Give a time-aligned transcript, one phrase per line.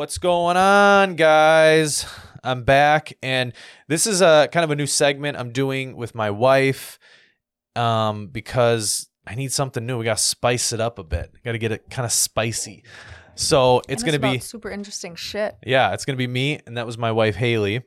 [0.00, 2.06] What's going on, guys?
[2.42, 3.52] I'm back, and
[3.86, 6.98] this is a kind of a new segment I'm doing with my wife,
[7.76, 9.98] um, because I need something new.
[9.98, 11.30] We got to spice it up a bit.
[11.44, 12.82] Got to get it kind of spicy.
[13.34, 15.58] So it's And gonna be super interesting shit.
[15.66, 17.82] yeah, it's gonna be me, and that was my wife Haley,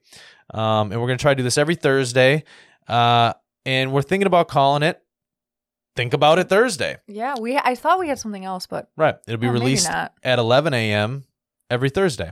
[0.53, 2.43] um, and we're gonna try to do this every Thursday,
[2.87, 3.33] uh,
[3.65, 5.01] and we're thinking about calling it
[5.95, 7.57] "Think About It Thursday." Yeah, we.
[7.57, 9.15] I thought we had something else, but Right.
[9.27, 11.23] It'll be oh, released at 11 a.m.
[11.73, 12.31] every Thursday.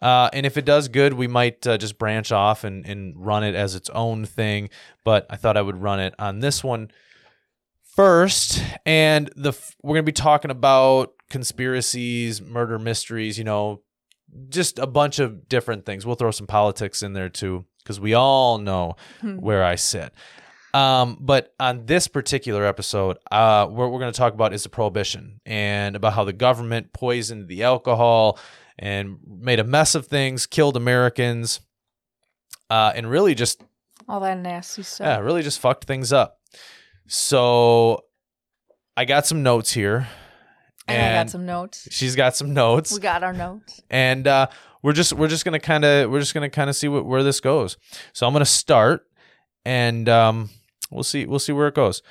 [0.00, 3.44] Uh, and if it does good, we might uh, just branch off and, and run
[3.44, 4.70] it as its own thing.
[5.04, 6.90] But I thought I would run it on this one
[7.96, 8.62] first.
[8.86, 13.82] And the f- we're going to be talking about conspiracies, murder mysteries, you know,
[14.48, 16.06] just a bunch of different things.
[16.06, 19.36] We'll throw some politics in there too, because we all know Hmm.
[19.36, 20.12] where I sit.
[20.72, 24.68] Um, but on this particular episode, uh, what we're going to talk about is the
[24.68, 28.38] prohibition and about how the government poisoned the alcohol
[28.80, 31.60] and made a mess of things, killed Americans,
[32.70, 33.62] uh, and really just
[34.08, 35.04] all that nasty stuff.
[35.04, 36.38] yeah, really just fucked things up.
[37.06, 38.04] So
[38.96, 40.08] I got some notes here.
[40.88, 41.88] and I got some notes.
[41.90, 43.80] She's got some notes We got our notes.
[43.90, 44.46] and uh,
[44.82, 47.22] we're just we're just gonna kind of we're just gonna kind of see what, where
[47.22, 47.76] this goes.
[48.12, 49.04] So I'm gonna start,
[49.64, 50.50] and um,
[50.90, 52.02] we'll see we'll see where it goes.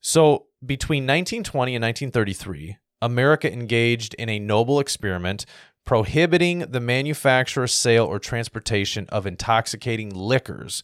[0.00, 5.46] So between 1920 and 1933, America engaged in a noble experiment
[5.88, 10.82] prohibiting the manufacture, sale, or transportation of intoxicating liquors.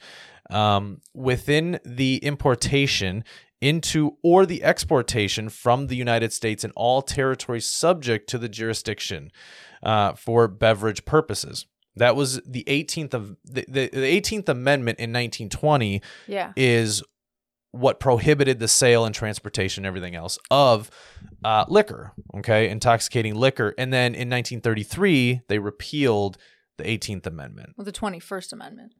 [0.50, 3.22] Um, within the importation
[3.60, 9.30] into or the exportation from the United States in all territories subject to the jurisdiction
[9.82, 11.66] uh, for beverage purposes.
[11.96, 16.52] That was the 18th of the, the, the 18th Amendment in 1920 Yeah.
[16.56, 17.02] is
[17.72, 20.90] what prohibited the sale and transportation and everything else of
[21.44, 23.74] uh, liquor, okay, intoxicating liquor.
[23.78, 26.38] And then in 1933, they repealed
[26.78, 27.74] the 18th Amendment.
[27.76, 28.94] Well, the Twenty First Amendment,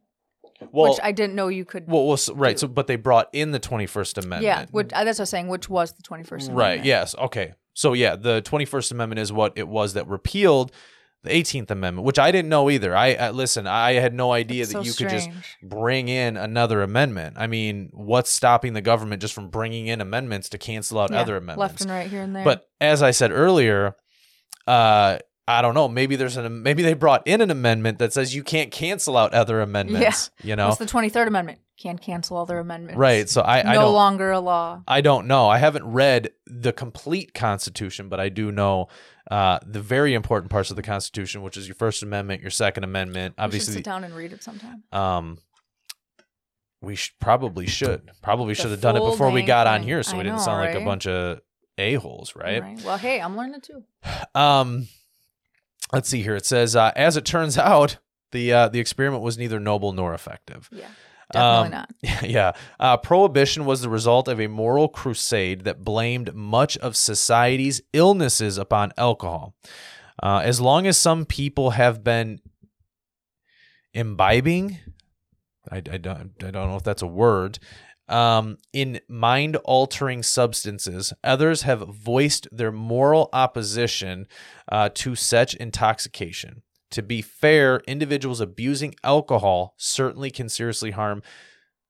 [0.71, 1.89] Well, which I didn't know you could.
[1.89, 2.57] well, well, so- right.
[2.57, 2.61] do.
[2.61, 4.43] So, but they brought in the 21st Amendment.
[4.43, 5.49] yeah, which, uh, that's what I was saying.
[5.49, 6.79] Which was the Twenty First Amendment?
[6.81, 6.85] Right.
[6.85, 7.15] Yes.
[7.17, 7.55] Okay.
[7.77, 10.71] So yeah, the 21st Amendment is what it was that repealed
[11.25, 12.97] the 18th Amendment, which I didn't know either.
[12.97, 15.29] I, I listen, I had no idea It's that so you could just
[15.63, 17.37] bring in another amendment.
[17.39, 21.21] I mean, what's stopping the government just from bringing in amendments to cancel out Yeah,
[21.21, 21.59] other amendments?
[21.61, 22.45] left and right here and there.
[22.45, 23.97] But as I said earlier,
[24.67, 25.89] uh I don't know.
[25.89, 29.35] Maybe there's an maybe they brought in an amendment that says you can't cancel out
[29.35, 30.31] other amendments.
[30.41, 30.47] Yeah.
[30.49, 31.59] You know, what's the Twenty Third Amendment?
[31.77, 32.97] Can't cancel other amendments.
[32.99, 33.29] right?
[33.29, 34.83] So I, no I don't longer a law.
[34.87, 35.49] I don't know.
[35.49, 38.87] I haven't read the complete Constitution, but I do know
[39.31, 42.85] uh, the very important parts of the Constitution, which is your First Amendment, your Second
[42.85, 43.35] Amendment.
[43.39, 44.85] Obviously, sit down and read it sometime.
[44.93, 45.39] um,
[46.81, 50.15] we sh- probably should probably should have done it before we got on here, so
[50.15, 51.41] I we didn't know, sound like a bunch of
[51.79, 52.63] a holes, right?
[52.85, 53.83] Well, hey, I'm learning too.
[54.35, 54.87] Um,
[55.93, 56.37] let's see here.
[56.37, 57.97] It says, uh, as it turns out,
[58.33, 60.69] the uh, the experiment was neither noble nor effective.
[60.71, 60.89] Yeah,
[61.33, 62.23] definitely Um, not.
[62.29, 62.53] Yeah.
[62.79, 68.59] Uh, prohibition was the result of a moral crusade that blamed much of society's illnesses
[68.59, 69.55] upon alcohol.
[70.23, 72.41] Uh, as long as some people have been
[73.93, 74.79] imbibing,
[75.71, 77.59] I, I, don't, I don't know if that's a word,
[78.09, 84.27] um, in mind altering substances, others have voiced their moral opposition
[84.71, 86.63] uh, to such intoxication.
[86.95, 91.23] To be fair, individuals abusing alcohol certainly can seriously harm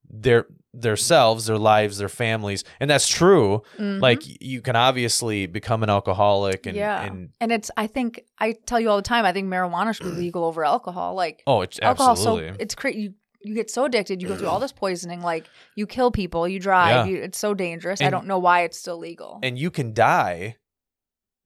[0.09, 3.63] their themselves, their lives, their families, and that's true.
[3.79, 4.01] Mhm.
[4.01, 7.71] Like you can obviously become an alcoholic, and yeah, and and it's.
[7.77, 9.25] I think I tell you all the time.
[9.25, 11.15] I think marijuana should be legal over alcohol.
[11.15, 12.99] Like oh, it's alcohol, absolutely so it's crazy.
[13.01, 14.21] You you get so addicted.
[14.23, 15.21] You go through all this poisoning.
[15.23, 15.45] Like
[15.77, 16.49] you kill people.
[16.49, 17.07] You drive.
[17.07, 17.13] Yeah.
[17.13, 18.01] You, it's so dangerous.
[18.03, 19.39] I don't know why it's still legal.
[19.43, 20.57] and you can die.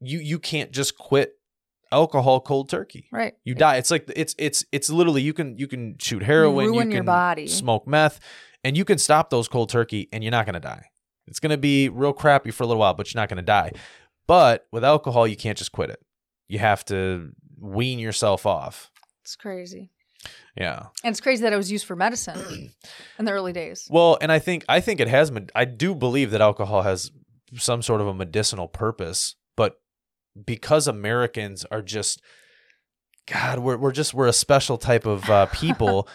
[0.01, 1.38] You you can't just quit
[1.93, 3.09] alcohol cold turkey.
[3.13, 3.35] right.
[3.45, 3.77] You die.
[3.77, 6.93] It's like it's it's it's literally you can you can shoot heroin, you, ruin can
[6.93, 7.47] your body.
[7.47, 8.21] smoke meth,
[8.65, 10.87] and you can stop those cold turkey, and you're not gonna die.
[11.27, 13.73] It's gonna be real crappy for a little while, but you're not gonna die.
[14.27, 16.01] But with alcohol, you can't just quit it.
[16.49, 18.91] You have to wean yourself off.
[19.23, 19.91] It's crazy.
[20.57, 20.87] Yeah.
[21.05, 22.73] And it's crazy that it was used for medicine
[23.19, 23.87] in the early days.
[23.91, 25.31] Well, and I think I think it has.
[25.55, 27.11] I do believe that alcohol has
[27.55, 29.81] some sort of a medicinal purpose, but
[30.47, 32.21] because Americans are just,
[33.27, 36.09] God, we're we're just we're a special type of uh, people.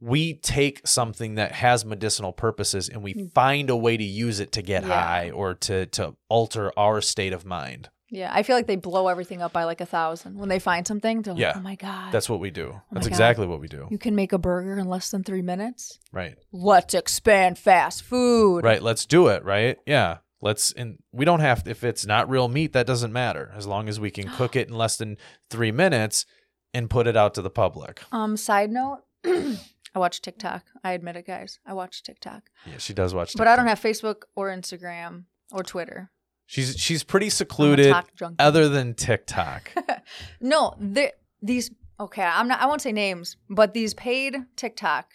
[0.00, 3.32] we take something that has medicinal purposes and we Mm.
[3.32, 5.00] find a way to use it to get Yeah.
[5.02, 7.88] high or to to alter our state of mind.
[8.10, 10.86] Yeah, I feel like they blow everything up by like a thousand when they find
[10.86, 11.22] something.
[11.22, 11.54] They're like, Yeah.
[11.56, 12.68] oh my god, That's what we do.
[12.72, 13.88] my That's exactly what we do.
[13.90, 15.98] you can make a burger in less than three minutes.
[16.12, 16.36] Right.
[16.52, 18.62] Let's expand fast food.
[18.62, 18.82] Right.
[18.82, 19.42] Let's do it.
[19.44, 19.78] Right.
[19.86, 20.18] Yeah.
[20.44, 23.88] Let's and we don't have if it's not real meat that doesn't matter as long
[23.88, 25.16] as we can cook it in less than
[25.50, 26.26] three minutes.
[26.74, 28.02] and put it out to the public.
[28.12, 30.64] Um, side note, I watch TikTok.
[30.82, 31.60] I admit it, guys.
[31.64, 33.32] I watch TikTok, Yeah, she does watch.
[33.36, 36.10] but I don't have Facebook or Instagram or Twitter.
[36.46, 37.94] She's she's pretty secluded,
[38.38, 39.70] other than TikTok.
[40.40, 41.70] no, the, these.
[41.98, 42.60] Okay, I'm not.
[42.60, 45.06] I won't say names, but these paid TikTok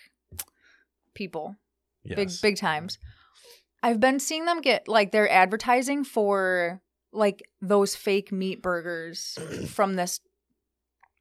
[1.14, 1.56] people,
[2.04, 2.16] Yes.
[2.16, 2.98] big big times.
[3.82, 6.82] I've been seeing them get like they're advertising for
[7.12, 9.38] like those fake meat burgers
[9.68, 10.20] from this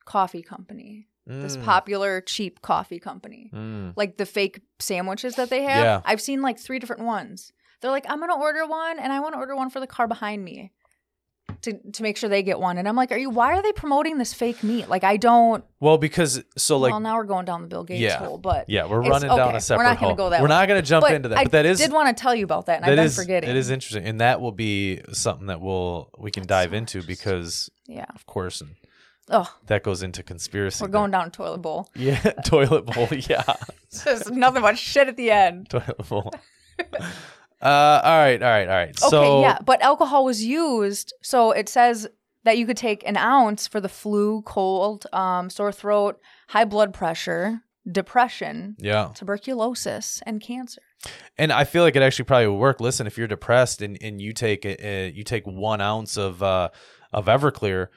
[0.04, 3.50] coffee company, this Mm, popular cheap coffee company.
[3.54, 3.92] mm.
[3.96, 5.76] like the fake sandwiches that they have.
[5.84, 6.00] Yeah.
[6.04, 7.52] I've seen like three different ones.
[7.80, 10.08] They're like, I'm gonna order one, and I want to order one for the car
[10.08, 10.72] behind me,
[11.62, 12.78] to to make sure they get one.
[12.78, 13.30] And I'm like, are you?
[13.30, 14.88] Why are they promoting this fake meat?
[14.88, 15.64] Like, I don't.
[15.80, 18.18] Well, because so like well, now we're going down the Bill Gates Yeah.
[18.18, 20.44] hole, but yeah, we're running down okay, a separate we're not gonna go that we're
[20.46, 20.48] way.
[20.48, 22.34] not going to jump but into that, I but that is did want to tell
[22.34, 23.50] you about that, and that I've been is- forgetting.
[23.50, 26.76] it is interesting, and that will be something that we'll we can That's dive so
[26.76, 28.06] into because yeah.
[28.14, 28.70] of course, and
[29.30, 30.82] Oh, that goes into conspiracy.
[30.82, 31.90] we're going down a toilet bowl.
[31.94, 33.08] Yeah, toilet bowl.
[33.28, 33.42] Yeah,
[34.04, 35.68] There's nothing but shit at the end.
[35.68, 36.32] toilet bowl.
[37.60, 38.88] Uh, all right, all right, all right.
[39.02, 41.12] Okay, so yeah, but alcohol was used.
[41.22, 42.08] So it says
[42.44, 46.94] that you could take an ounce for the flu, cold, um, sore throat, high blood
[46.94, 50.82] pressure, depression, yeah, tuberculosis, and cancer.
[51.36, 52.80] and I feel like it actually probably would work.
[52.80, 56.42] Listen, if you're depressed and, and you take a, a, you take one ounce of
[56.42, 56.68] uh
[57.12, 57.88] of Everclear,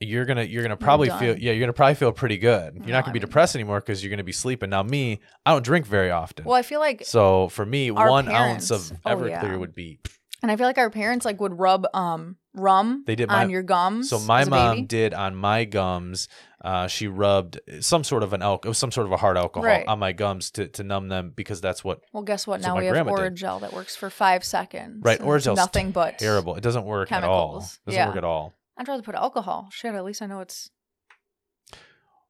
[0.00, 2.74] you're gonna you're gonna probably feel yeah you're gonna probably feel pretty good.
[2.74, 4.70] You're No, not gonna I be mean- depressed anymore because you're gonna be sleeping.
[4.70, 6.44] Now me, I don't drink very often.
[6.44, 9.56] Well, I feel like, So for me, one ounce of parents- oh, Everclear yeah.
[9.56, 9.98] would be.
[10.42, 13.62] and I feel like our parents like would rub um rum They did on your
[13.62, 14.08] gums.
[14.10, 16.28] So my mom did on my gums.
[16.64, 19.86] Uh, she rubbed some sort of an alcohol, some sort of a hard alcohol Right.
[19.86, 22.60] on my gums to, to numb them because that's what Well, guess what?
[22.60, 23.14] Now my we have did.
[23.14, 25.04] Orajel that works for five seconds.
[25.04, 25.20] right.
[25.20, 26.56] and Or it's just nothing but terrible.
[26.56, 27.50] It doesn't work at all.
[27.52, 27.78] chemicals.
[27.86, 28.08] Doesn't Yeah.
[28.08, 28.52] work at all.
[28.76, 29.68] I'd rather put alcohol.
[29.72, 30.70] Shit, at least I know it's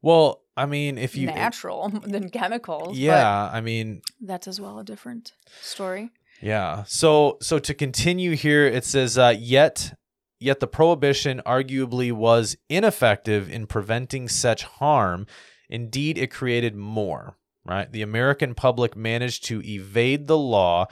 [0.02, 2.88] Well, I mean, if you natural than chemicals.
[2.88, 6.10] but yeah, I mean, that's as well a different story.
[6.40, 6.84] Yeah.
[6.86, 9.94] So so to continue here, it says uh, yet
[10.38, 15.26] yet the prohibition arguably was ineffective in preventing such harm.
[15.68, 17.36] Indeed, it created more.
[17.64, 17.90] Right.
[17.90, 20.86] The American public managed to evade the law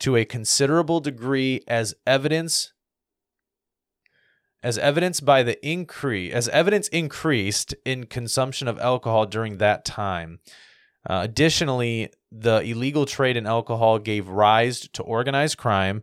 [0.00, 2.74] to a considerable degree as evidence
[4.62, 10.40] as evidenced by the increase as evidence increased in consumption of alcohol during that time.
[11.08, 16.02] Uh, additionally, the illegal trade in alcohol gave rise to organized crime,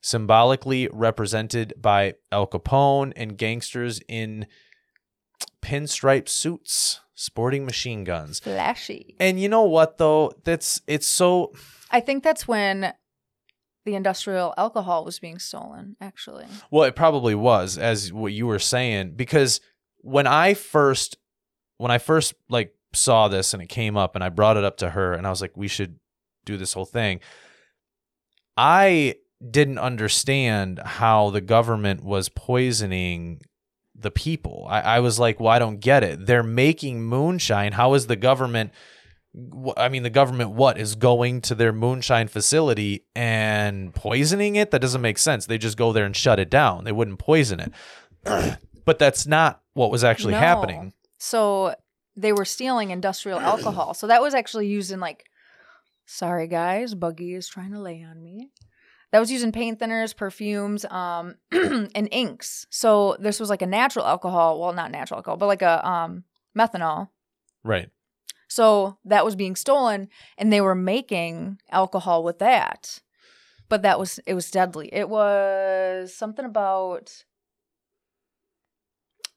[0.00, 4.46] symbolically represented by Al Capone and gangsters in
[5.60, 8.38] pinstripe suits sporting machine guns.
[8.38, 9.16] Flashy.
[9.18, 10.32] And you know what though?
[10.44, 11.52] That's it's so
[11.90, 12.92] I think that's when
[13.86, 16.44] the industrial alcohol was being stolen, actually.
[16.70, 19.60] Well, it probably was, as what you were saying, because
[19.98, 21.16] when I first,
[21.78, 24.76] when I first like saw this and it came up, and I brought it up
[24.78, 25.98] to her, and I was like, we should
[26.44, 27.20] do this whole thing.
[28.56, 29.14] I
[29.50, 33.40] didn't understand how the government was poisoning
[33.94, 34.66] the people.
[34.68, 36.26] I, I was like, well, I don't get it.
[36.26, 37.72] They're making moonshine.
[37.72, 38.72] How is the government?
[39.76, 44.70] I mean, the government what is going to their moonshine facility and poisoning it?
[44.70, 45.46] That doesn't make sense.
[45.46, 46.84] They just go there and shut it down.
[46.84, 48.58] They wouldn't poison it.
[48.84, 50.38] but that's not what was actually No.
[50.38, 50.92] happening.
[51.18, 51.74] So
[52.16, 53.92] they were stealing industrial alcohol.
[53.92, 55.24] So that was actually used in like,
[56.06, 58.50] sorry guys, Buggy is trying to lay on me.
[59.12, 62.66] That was used in paint thinners, perfumes, um, and inks.
[62.70, 64.60] So this was like a natural alcohol.
[64.60, 66.24] Well, not natural alcohol, but like a um,
[66.58, 67.08] methanol.
[67.62, 67.90] Right.
[68.48, 73.00] So that was being stolen, and they were making alcohol with that.
[73.68, 74.88] But that was it was deadly.
[74.92, 77.24] It was something about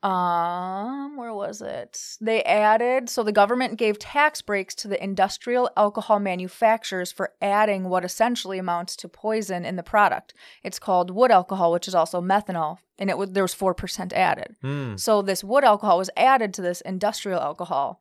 [0.04, 2.00] um where was it?
[2.22, 7.90] They added so the government gave tax breaks to the industrial alcohol manufacturers for adding
[7.90, 10.34] what essentially amounts to poison in the product.
[10.64, 14.56] It's called wood alcohol, which is also methanol, and it was there was 4% added.
[14.62, 14.96] Hmm.
[14.96, 18.00] So this wood alcohol was added to this industrial alcohol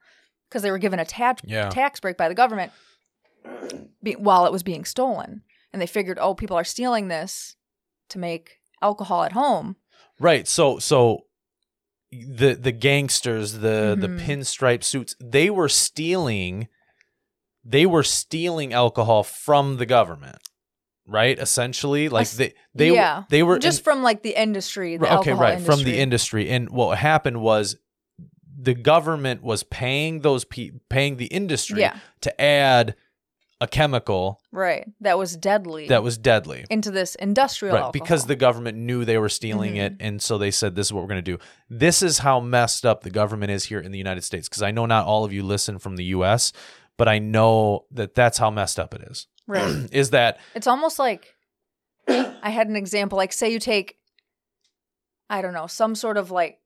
[0.49, 1.69] because they were given a tax Yeah.
[1.71, 2.73] tax break by the government
[4.03, 7.57] be- while it was being stolen, and they figured, oh, people are stealing this
[8.11, 9.77] to make alcohol at home.
[10.19, 10.47] Right.
[10.49, 11.25] So so
[12.11, 14.21] the the gangsters, the the Mhm.
[14.25, 16.69] pinstripe suits, they were stealing
[17.65, 20.39] they were stealing alcohol from the government.
[21.07, 21.39] Right?
[21.39, 25.55] Essentially, like they they yeah, they were just from like the industry, the okay, right,
[25.59, 25.75] industry.
[25.75, 26.51] from the industry.
[26.51, 27.77] And what happened was
[28.61, 32.97] the government was paying those pe- paying the industry Yeah, to add
[33.61, 34.87] a chemical Right.
[35.01, 35.89] That was deadly.
[35.89, 36.65] that was deadly.
[36.71, 37.93] into this industrial Right, alcohol.
[38.05, 40.07] because the government knew they were stealing it, Mhm.
[40.07, 41.39] and so they said, "This is what we're going to do."
[41.71, 44.49] This is how messed up the government is here in the United States.
[44.49, 46.53] Because I know not all of you listen from the U.S.,
[46.97, 49.27] but I know that that's how messed up it is.
[49.49, 49.89] right.
[49.93, 51.35] is that It's almost like
[52.09, 53.17] I had an example.
[53.17, 53.97] Like, say you take,
[55.31, 56.59] I don't know, some sort of like,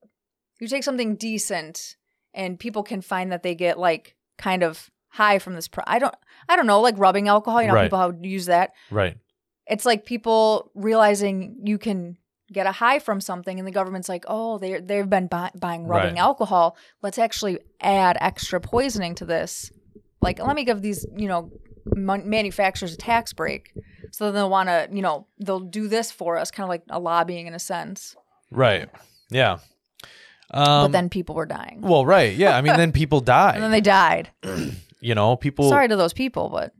[0.62, 1.96] you take something decent,
[2.32, 5.68] and people can find that they get like kind of high from this.
[5.68, 6.14] Pro- I don't,
[6.48, 7.60] I don't know, like rubbing alcohol.
[7.60, 7.84] You know, Right.
[7.84, 8.72] people how to use that.
[8.90, 9.16] right?
[9.66, 12.16] It's like people realizing you can
[12.52, 15.84] get a high from something, and the government's like, oh, they they've been buy- buying
[15.86, 16.18] rubbing Right.
[16.20, 16.76] alcohol.
[17.02, 19.70] Let's actually add extra poisoning to this.
[20.20, 21.50] Like, let me give these, you know,
[21.96, 23.72] manufacturers a tax break,
[24.10, 26.82] so then they'll want to, you know, they'll do this for us, kind of like
[26.90, 28.14] a lobbying in a sense.
[28.50, 28.88] Right.
[29.30, 29.58] Yeah.
[30.52, 32.34] Um, but then people were dying, well, right.
[32.34, 32.56] Yeah.
[32.56, 33.52] I mean, then people die.
[33.54, 34.30] and then they died.
[35.00, 35.68] you know, people.
[35.68, 36.74] Sorry to those people, but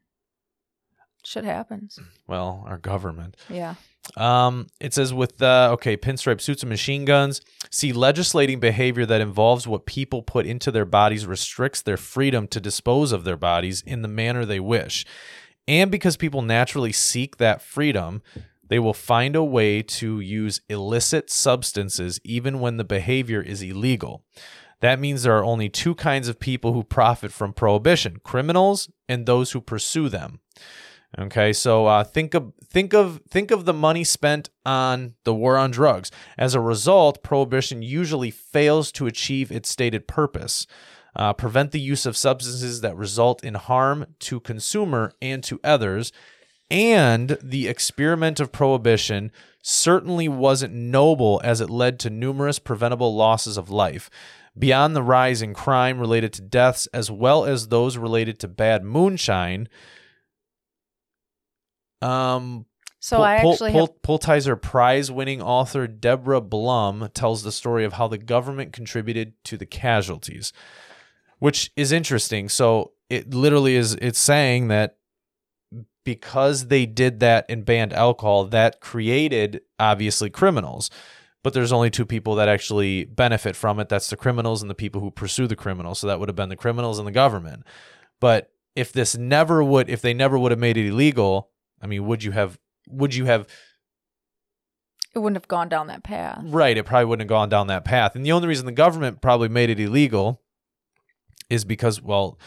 [1.25, 1.99] shit happens.
[2.26, 3.37] Well, our government.
[3.49, 3.75] Yeah.
[4.17, 7.41] Um, it says with uh, okay, pinstripe suits and machine guns.
[7.71, 12.61] See, legislating behavior that involves what people put into their bodies restricts their freedom to
[12.61, 15.07] dispose of their bodies in the manner they wish,
[15.69, 18.23] and because people naturally seek that freedom,
[18.73, 24.25] they will find a way to use illicit substances even when the behavior is illegal.
[24.81, 29.26] That means there are only two kinds of people who profit from prohibition: criminals and
[29.26, 30.41] those who pursue them.
[31.19, 35.59] Okay, so uh, think of think of think of the money spent on the war
[35.59, 36.11] on drugs.
[36.38, 40.67] As a result, prohibition usually fails to achieve its stated purpose.
[41.14, 46.11] Uh, prevent the use of substances that result in harm to consumer and to others.
[46.73, 49.31] And the experiment of prohibition
[49.62, 54.09] certainly wasn't noble as it led to numerous preventable losses of life.
[54.59, 58.85] Beyond the rise in crime related to deaths, as well as those related to bad
[58.85, 59.69] moonshine,
[62.00, 62.64] um,
[63.00, 68.19] So Pul- I actually Pulitzer Prize-winning author Deborah Blum tells the story of how the
[68.19, 70.52] government contributed to the casualties,
[71.38, 72.49] which is interesting.
[72.49, 73.95] So it literally is.
[73.97, 74.97] It's saying that
[76.04, 80.90] because they did that and banned alcohol, that created obviously criminals.
[81.42, 83.88] But there's only two people that actually benefit from it.
[83.88, 85.99] That's the criminals and the people who pursue the criminals.
[85.99, 87.64] So that would have been the criminals and the government.
[88.21, 92.06] But if this never would, if they never would have made it illegal, I mean,
[92.06, 92.59] would you have?
[92.88, 93.49] Would you have?
[95.14, 96.42] it wouldn't have gone down that path.
[96.44, 98.16] Right, it probably wouldn't have gone down that path.
[98.16, 100.40] And the only reason the government probably made it illegal
[101.50, 102.38] is because, well,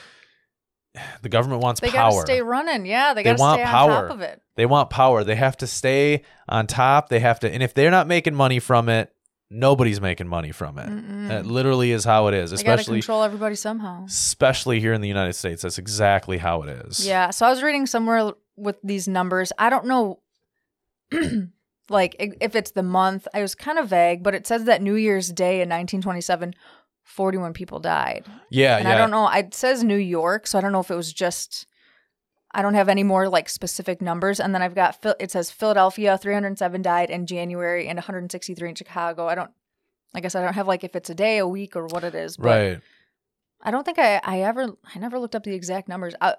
[1.22, 2.12] the government wants They power.
[2.12, 2.86] They gotta stay running.
[2.86, 4.42] Yeah, they They gotta want stay on top of it.
[4.56, 5.24] They want power.
[5.24, 7.10] They have to stay on top.
[7.10, 9.12] They have to, and if they're not making money from it,
[9.52, 10.88] nobody's making money from it.
[10.90, 11.28] Mm-mm.
[11.28, 14.06] That literally is how it is, They especially control everybody somehow.
[14.06, 15.62] especially here in the United States.
[15.62, 17.06] That's exactly how it is.
[17.06, 17.30] Yeah.
[17.30, 19.52] So I was reading somewhere with these numbers.
[19.60, 20.20] I don't know,
[21.90, 23.28] like if it's the month.
[23.34, 26.54] I was kind of vague, but it says that New Year's Day in 1927,
[27.06, 28.26] 41 people died.
[28.50, 28.94] yeah, and yeah.
[28.94, 29.30] I don't know.
[29.30, 31.68] It says New York, so I don't know if it was just.
[32.52, 36.18] I don't have any more like specific numbers, and then I've got it says Philadelphia
[36.18, 39.28] 307 died in January and 163 in Chicago.
[39.28, 39.52] I don't,
[40.14, 42.16] I guess I don't have like if it's a day, a week, or what it
[42.16, 42.38] is.
[42.38, 42.82] But Right.
[43.62, 46.16] I don't think I I ever I never looked up the exact numbers.
[46.22, 46.36] I,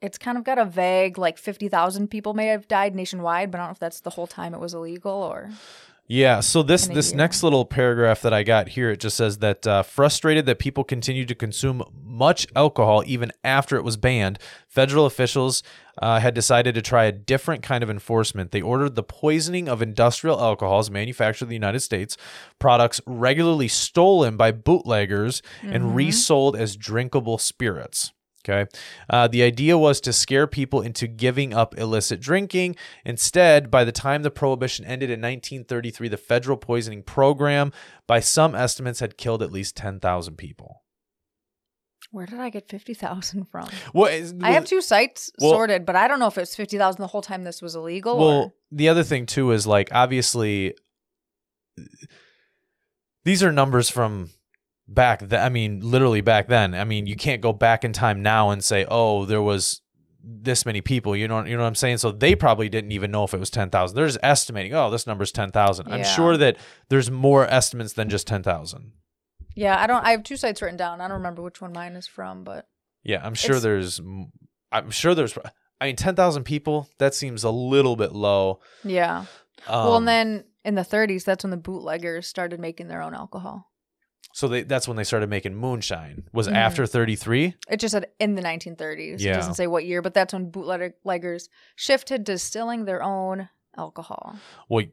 [0.00, 3.60] it's kind of got a vague like 50,000 people may have died nationwide, but I
[3.60, 5.50] don't know if that's the whole time it was illegal or
[6.08, 6.40] Yeah.
[6.40, 7.16] So this this year.
[7.16, 10.84] next little paragraph that I got here, it just says that uh, frustrated that people
[10.84, 15.62] continue to consume much alcohol even after it was banned, federal officials
[16.02, 18.50] uh, had decided to try a different kind of enforcement.
[18.50, 22.16] They ordered the poisoning of industrial alcohols manufactured in the United States,
[22.58, 25.94] products regularly stolen by bootleggers and Mhm.
[25.94, 28.12] resold as drinkable spirits.
[28.44, 28.68] Okay.
[29.08, 32.74] Uh, the idea was to scare people into giving up illicit drinking.
[33.04, 37.72] Instead, by the time the prohibition ended in 1933, the federal poisoning program,
[38.08, 40.80] by some estimates, had killed at least 10,000 people.
[42.10, 43.68] where did I get 50,000 from?
[43.94, 47.00] Well, is- I have two sites well- sorted, but I don't know if it's 50,000
[47.00, 50.74] the whole time this was illegal Well, or the other thing too is like obviously
[53.24, 54.28] these are numbers from
[54.88, 55.42] back then.
[55.42, 56.74] I mean, literally back then.
[56.74, 59.80] I mean, you can't go back in time now and say, "Oh, there was
[60.22, 61.98] this many people." You know, you know what I'm saying?
[61.98, 63.94] So they probably didn't even know if it was 10,000.
[63.96, 66.56] They're just estimating, "Oh, this number's 10,000." I'm sure that
[66.88, 68.92] there's more estimates than just 10,000.
[69.54, 71.00] Yeah, I don't I have two sites written down.
[71.00, 72.66] I don't remember which one mine is from, but
[73.02, 74.00] Yeah, I'm sure there's
[74.70, 75.36] i'm sure there's
[75.80, 78.60] I mean, 10,000 people, that seems a little bit low.
[78.84, 79.24] yeah.
[79.66, 83.14] Um, well, and then in the 30s, that's when the bootleggers started making their own
[83.14, 83.71] alcohol.
[84.34, 86.24] So they, that's when they started making moonshine.
[86.32, 86.54] Was Mhm.
[86.54, 87.54] after 33?
[87.68, 89.22] It just said in the 1930s.
[89.22, 89.32] Yeah.
[89.32, 94.36] It doesn't say what year, but that's when bootleggers shifted to distilling their own alcohol.
[94.68, 94.86] Well,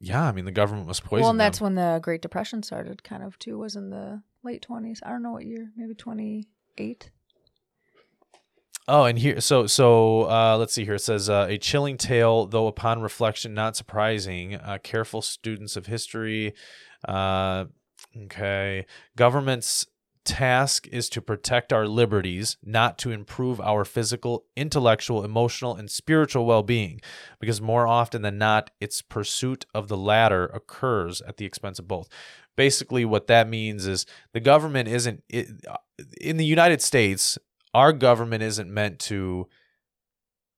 [0.00, 1.64] yeah, I mean the government was poisoning well, and that's them.
[1.64, 3.58] when the Great Depression started, kind of too.
[3.58, 5.00] Was in the late 20s.
[5.02, 5.70] I don't know what year.
[5.76, 7.10] Maybe 28.
[8.86, 10.94] Oh, and here, so so uh, let's see here.
[10.96, 14.56] It says uh, a chilling tale, though upon reflection, not surprising.
[14.56, 16.52] Uh, careful students of history.
[18.16, 19.86] Uh, okay, government's
[20.24, 26.46] task is to protect our liberties, not to improve our physical, intellectual, emotional, and spiritual
[26.46, 27.00] well-being,
[27.38, 31.86] because more often than not, its pursuit of the latter occurs at the expense of
[31.86, 32.08] both.
[32.56, 35.48] Basically, what that means is the government isn't it,
[36.20, 37.38] in the United States
[37.72, 39.48] our government isn't meant to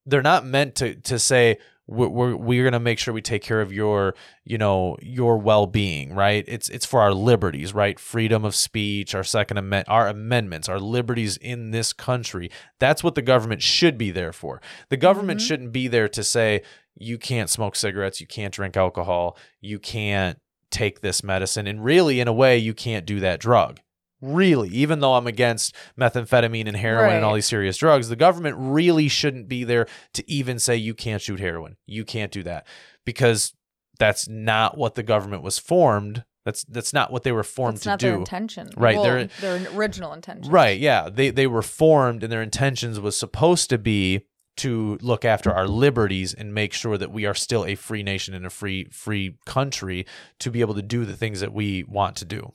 [0.04, 1.56] they're not meant to to say
[1.86, 4.14] we're we're, we're going to make sure we take care of your
[4.44, 6.44] you know your well-being right?
[6.48, 7.98] It's it's for our liberties right?
[7.98, 12.50] Freedom of speech our second amendment our amendments our liberties in this country.
[12.78, 14.60] That's what the government should be there for.
[14.88, 15.46] The government Mhm.
[15.46, 16.62] shouldn't be there to say
[16.98, 20.38] you can't smoke cigarettes you can't drink alcohol you can't
[20.70, 23.80] take this medicine and really in a way you can't do that drug
[24.26, 28.56] really even though i'm against methamphetamine and heroin and all these serious drugs the government
[28.58, 32.66] really shouldn't be there to even say you can't shoot heroin you can't do that
[33.04, 33.54] because
[33.98, 37.82] that's not what the government was formed that's that's not what they were formed That's
[37.82, 38.70] to not do their intention.
[38.76, 40.48] Right, Well, they're- their original intention.
[40.52, 41.08] Right, yeah.
[41.12, 44.26] They they were formed and their intentions was supposed to be
[44.58, 48.32] to look after our liberties and make sure that we are still a free nation
[48.32, 50.06] and a free free country
[50.38, 52.52] to be able to do the things that we want to do.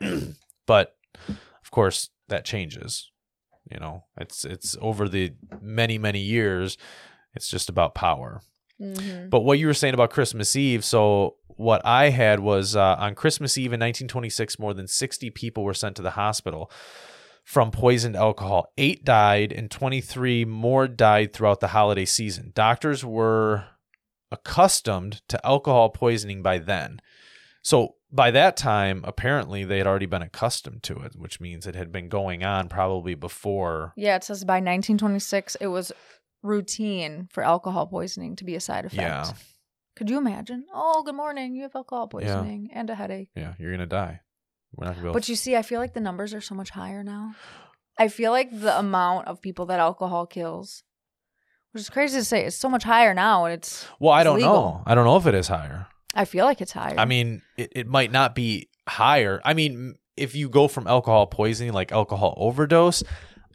[0.66, 0.96] but
[1.28, 3.10] of course that changes.
[3.70, 6.76] You know, it's it's over the many many years
[7.34, 8.42] it's just about power.
[8.80, 9.30] Mhm.
[9.30, 13.14] But what you were saying about Christmas Eve, so what I had was uh, on
[13.14, 16.70] Christmas Eve in 1926, more than 60 people were sent to the hospital
[17.44, 18.72] from poisoned alcohol.
[18.76, 22.52] Eight died, and 23 more died throughout the holiday season.
[22.54, 23.64] Doctors were
[24.30, 27.00] accustomed to alcohol poisoning by then.
[27.62, 31.74] So by that time, apparently they had already been accustomed to it, which means it
[31.74, 33.92] had been going on probably before.
[33.96, 35.92] Yeah, it says by 1926 it was
[36.42, 39.00] routine for alcohol poisoning to be a side effect.
[39.02, 39.30] Yeah.
[39.96, 40.66] Could you imagine?
[40.74, 41.54] Oh, good morning.
[41.54, 42.18] You have alcohol Yeah.
[42.20, 43.30] poisoning and a headache.
[43.34, 44.20] Yeah, you're gonna die.
[44.74, 46.54] We're not gonna be able But you see, I feel like the numbers are so
[46.54, 47.34] much higher now.
[47.98, 50.82] I feel like the amount of people that alcohol kills,
[51.72, 53.86] which is crazy to say, it's so much higher now, and it's.
[54.00, 54.52] Well, I It's don't legal.
[54.52, 54.82] know.
[54.86, 55.88] I don't know if it is higher.
[56.14, 56.94] I feel like it's higher.
[56.98, 59.40] I mean, it, it might not be higher.
[59.44, 63.02] I mean, if you go from alcohol poisoning, like alcohol overdose,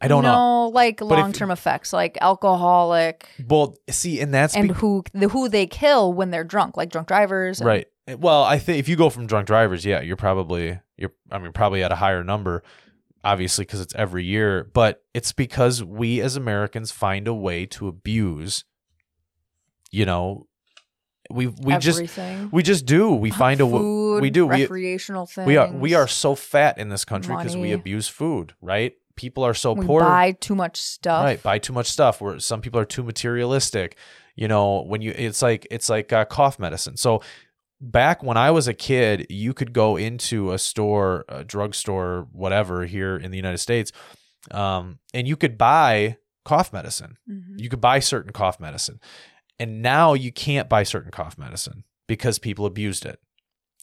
[0.01, 0.65] I don't know.
[0.65, 5.03] no, like if- long term effects, like alcoholic, Well, see, and that's and be- who
[5.13, 7.59] the who they kill when they're drunk, like drunk drivers.
[7.59, 7.87] and- right.
[8.17, 11.11] Well, I think if you go from drunk drivers, yeah, you're probably you're.
[11.29, 12.63] I mean, probably at a higher number,
[13.23, 14.63] obviously, because it's every year.
[14.73, 18.63] But it's because we as Americans find a way to abuse.
[19.91, 20.47] You know,
[21.29, 21.99] we we just
[22.51, 23.13] we just do.
[23.13, 24.47] We find a w- Food, we do.
[24.47, 25.47] We, things.
[25.47, 28.93] We are we are so fat in this country because we abuse food, right?
[29.15, 31.23] People are so we poor, buy too much stuff.
[31.23, 31.41] right?
[31.41, 32.21] Buy too much stuff.
[32.21, 33.97] Where some people are too materialistic.
[34.35, 36.97] You know, when you it's like it's like uh, cough medicine.
[36.97, 37.21] So
[37.81, 42.85] back when I was a kid, you could go into a store, a drugstore, whatever
[42.85, 43.91] here in the United States,
[44.51, 47.17] um, and you could buy cough medicine.
[47.29, 47.59] Mhm.
[47.59, 48.99] You could buy certain cough medicine.
[49.59, 53.19] And now you can't buy certain cough medicine because people abused it.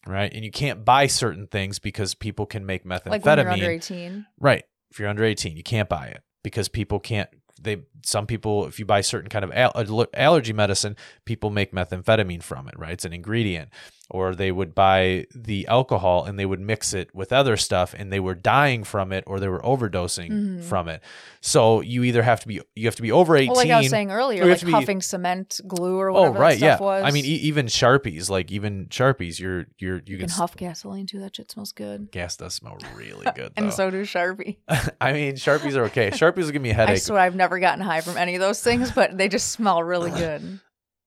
[0.07, 0.33] Right.
[0.33, 3.07] And you can't buy certain things because people can make methamphetamine.
[3.11, 4.27] Like when you're under 18.
[4.39, 4.65] Right.
[4.91, 7.29] If you're under 18, you can't buy it because people can't.
[7.61, 11.73] They some people, if you buy certain kind of al- uh, allergy medicine, people make
[11.73, 12.75] methamphetamine from it.
[12.77, 13.71] Right, it's an ingredient.
[14.15, 18.13] Or they would buy the alcohol and they would mix it with other stuff, and
[18.13, 20.63] they were dying from it, or they were overdosing Mhm.
[20.63, 21.03] from it.
[21.41, 23.49] So you either have to be you have to be over 18.
[23.49, 26.39] Well, like I was saying earlier, like to be- huffing cement glue or Oh whatever
[26.39, 26.79] right, that yeah.
[26.79, 27.03] was.
[27.05, 30.57] I mean, e- even sharpies, like even sharpies, you're you're you, you can, can huff
[30.57, 31.19] gasoline too.
[31.19, 32.13] That shit smells good.
[32.13, 33.53] Gas does smell really good.
[33.57, 34.59] And so do Sharpie.
[35.01, 36.11] I mean, sharpies are okay.
[36.13, 36.95] Sharpies will give me a headache.
[36.95, 39.83] I swear I've never gotten high from any of those things, but they just smell
[39.83, 40.61] really good.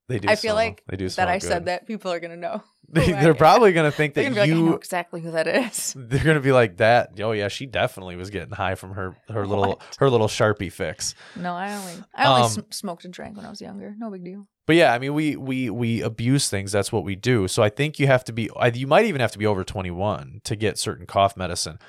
[0.07, 0.27] They do.
[0.29, 1.47] I feel smell- like they do that I good.
[1.47, 2.63] said that people are gonna know.
[2.89, 3.35] They, they're am.
[3.35, 4.73] probably gonna think that gonna be like, know you.
[4.75, 5.93] exactly who that is.
[5.97, 7.19] They're gonna be like that.
[7.19, 11.13] Oh yeah, she definitely was getting high from her her little her little sharpie fix.
[11.35, 13.93] No, I only I only Um, sm- smoked and drank when I was younger.
[13.97, 14.47] No big deal.
[14.67, 16.71] But yeah, I mean, we we we abuse things.
[16.71, 17.49] That's what we do.
[17.49, 18.49] So I think you have to be.
[18.73, 21.79] You might even have to be over twenty one to get certain cough medicine.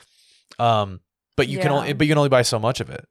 [0.59, 0.99] Um,
[1.37, 3.07] but you can only but you can only buy so much of it.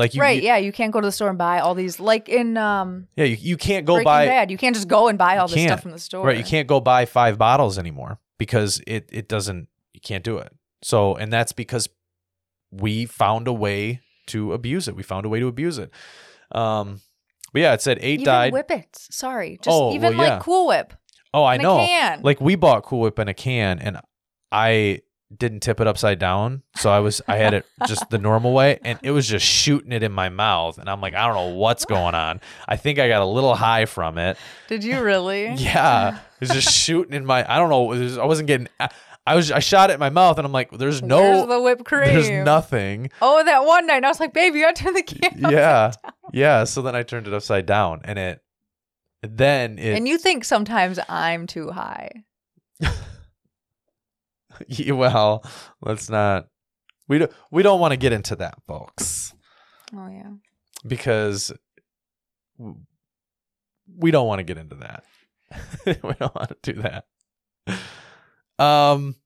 [0.00, 0.40] Like you, right?
[0.42, 2.00] you- yeah, you can't go to the store and buy all these.
[2.00, 3.26] Like in um, yeah.
[3.26, 5.62] You, you can't go Breaking buy Bad, you can't just go and buy all this
[5.62, 6.26] stuff from the store.
[6.26, 6.36] right.
[6.38, 9.68] You can't go buy five bottles anymore because it it doesn't.
[9.92, 10.52] you can't do it.
[10.82, 11.88] So, and that's because
[12.70, 14.96] we found a way to abuse it.
[14.96, 15.90] We found a way to abuse it.
[16.52, 17.00] Um,
[17.52, 18.52] but yeah, it said eight even died.
[18.52, 19.12] Whippets.
[19.12, 20.34] Sorry, just Oh, even well, yeah.
[20.34, 20.94] like Cool Whip.
[21.34, 21.76] oh, I know.
[22.22, 23.98] Like we bought Cool Whip in a can, and
[24.52, 25.00] I
[25.36, 28.80] didn't tip it upside down, so I was I had it just the normal way,
[28.84, 31.54] and it was just shooting it in my mouth, and I'm like, I don't know
[31.56, 32.40] what's going on.
[32.66, 34.36] I think I got a little high from it.
[34.68, 35.54] Did you really?
[35.54, 37.44] Yeah, it was just shooting in my.
[37.48, 37.82] I don't know.
[37.84, 38.68] was- I wasn't getting.
[39.26, 39.52] I, was.
[39.52, 41.20] I shot it in my mouth, and I'm like, there's no.
[41.20, 42.08] Where's the whipped cream?
[42.08, 43.10] there's nothing.
[43.22, 45.92] Oh, that one night, I was like, "Baby, you got to turn the can." Yeah,
[46.02, 46.64] down." yeah.
[46.64, 48.40] So then I turned it upside down, and it.
[49.22, 49.94] Then it.
[49.96, 52.24] And you think sometimes I'm too high.
[54.94, 55.44] Well,
[55.80, 56.46] let's not.
[57.08, 57.32] We don't.
[57.50, 59.34] We don't want to get into that, folks,
[59.94, 60.30] Oh yeah.
[60.86, 61.52] because
[62.58, 65.04] we don't want to get into that.
[65.86, 67.04] we don't want to do that.
[68.58, 69.16] Um.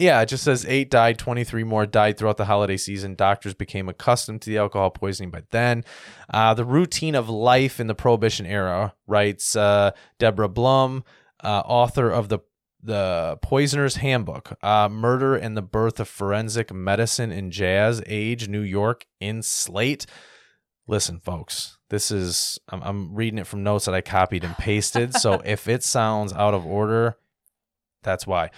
[0.00, 3.16] Yeah, it just says eight died, 23 more died throughout the holiday season.
[3.16, 5.84] Doctors became accustomed to the alcohol poisoning by then.
[6.32, 9.90] Uh, the routine of life in the Prohibition era, writes uh,
[10.20, 11.02] Deborah Blum,
[11.42, 12.38] uh, author of the
[12.82, 18.60] the Poisoner's Handbook, uh, Murder and the Birth of Forensic Medicine in Jazz Age, New
[18.60, 20.06] York, in Slate.
[20.86, 25.14] Listen, folks, this is, I'm, I'm reading it from notes that I copied and pasted.
[25.14, 27.16] so if it sounds out of order,
[28.02, 28.50] that's why.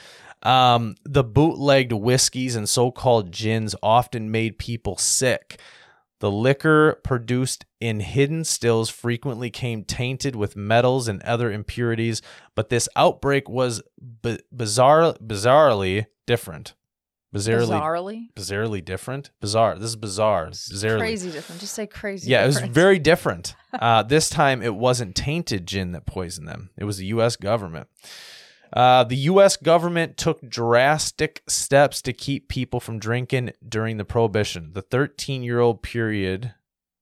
[0.43, 5.61] Um, the bootlegged whiskeys and so called gins often made people sick.
[6.21, 12.21] The liquor produced in hidden stills frequently came tainted with metals and other impurities,
[12.55, 13.83] but this outbreak was
[14.23, 16.75] b- bizarre, bizarrely different.
[17.35, 18.29] Bizarrely, Bizarrely.
[18.35, 19.31] bizarrely different.
[19.41, 19.79] Bizarre.
[19.79, 20.49] This is bizarre.
[20.49, 20.99] Bizarrely.
[20.99, 21.61] Crazy different.
[21.61, 22.29] Just say crazy.
[22.29, 23.55] Yeah, it was very different.
[23.73, 26.71] Uh, this time, it wasn't tainted gin that poisoned them.
[26.77, 27.37] It was the U.S.
[27.37, 27.87] government.
[28.73, 29.57] Uh, the U.S.
[29.57, 34.73] government took drastic steps to keep people from drinking during the Prohibition.
[34.73, 36.55] The 13 year old period,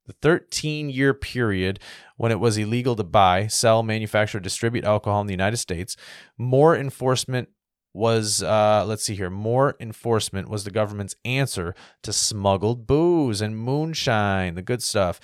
[0.06, 1.78] the 13 year period
[2.16, 5.96] when it was illegal to buy, sell, manufacture, distribute alcohol in the United States,
[6.38, 7.48] more enforcement
[7.94, 13.56] was uh let's see here more enforcement was the government's answer to smuggled booze and
[13.56, 15.18] moonshine the good stuff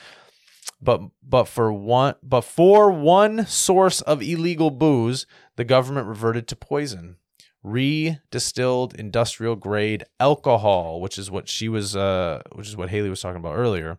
[0.85, 6.55] but but for one but for one source of illegal booze the government reverted to
[6.55, 7.17] poison
[7.63, 13.21] re-distilled industrial grade alcohol which is what she was uh which is what haley was
[13.21, 13.99] talking about earlier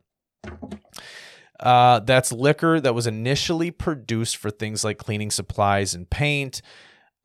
[1.59, 6.61] uh, that's liquor that was initially produced for things like cleaning supplies and paint,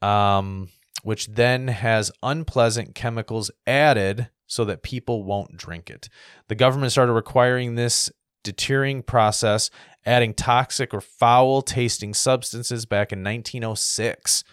[0.03, 0.69] um,
[1.03, 6.09] which then has unpleasant chemicals added so that people won't drink it.
[6.49, 8.11] The government started requiring this
[8.43, 9.71] deterring process,
[10.07, 14.45] adding toxic or foul tasting substances back in 1906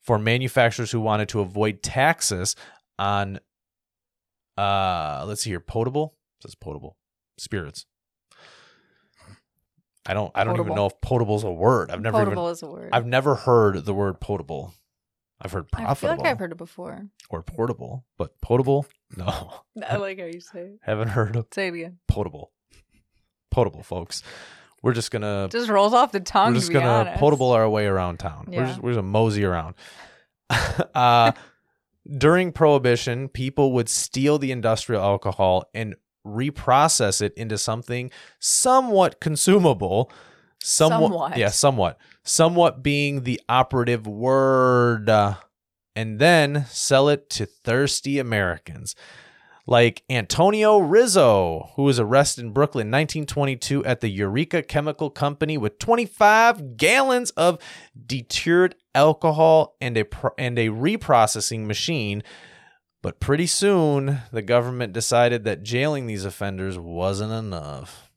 [0.00, 2.54] for manufacturers who wanted to avoid taxes
[2.98, 3.38] on,
[4.56, 6.14] uh, let's see here, potable.
[6.38, 6.96] It says potable
[7.38, 7.86] spirits.
[10.08, 10.30] I don't.
[10.36, 11.90] I don't even know if potable is a word.
[11.90, 12.52] I've never Potable even.
[12.52, 12.90] is a word.
[12.92, 14.72] I've never heard the word potable.
[15.40, 15.90] I've heard profitable.
[15.90, 17.06] I feel like I've heard it before.
[17.28, 19.52] or portable, but potable, no,
[19.86, 20.78] I like how you say it.
[20.82, 21.98] haven't heard of Say it again.
[22.08, 22.52] potable.
[23.56, 24.22] Potable, folks.
[24.82, 26.52] We're just gonna Just rolls off the tongue.
[26.52, 27.18] we're just to gonna honest.
[27.18, 28.44] potable our way around town.
[28.48, 28.66] We're Yeah.
[28.66, 29.74] just we're just gonna mosey around.
[30.94, 31.32] uh,
[32.18, 35.94] during Prohibition, people would steal the industrial alcohol and
[36.26, 40.10] reprocess it into something somewhat consumable.
[40.62, 41.36] Somewhat, Somewhat.
[41.38, 45.34] yeah, somewhat, somewhat being the operative word, uh,
[45.94, 48.94] and then sell it to thirsty Americans
[49.66, 55.58] like Antonio Rizzo, who was arrested in Brooklyn in 1922 at the Eureka Chemical Company
[55.58, 57.58] with 25 gallons of
[58.06, 62.22] deterred alcohol and a pro- and a reprocessing machine.
[63.02, 68.10] But pretty soon, the government decided that jailing these offenders wasn't enough.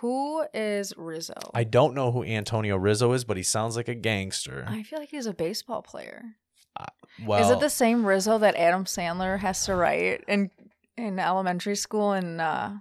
[0.00, 1.34] Who is Rizzo?
[1.54, 4.64] I don't know who Antonio Rizzo is, but he sounds like a gangster.
[4.68, 6.36] I feel like he's a baseball player.
[6.78, 6.86] Uh,
[7.26, 10.50] well, is it the same Rizzo that Adam Sandler has to write in
[10.98, 12.78] in elementary school in uh,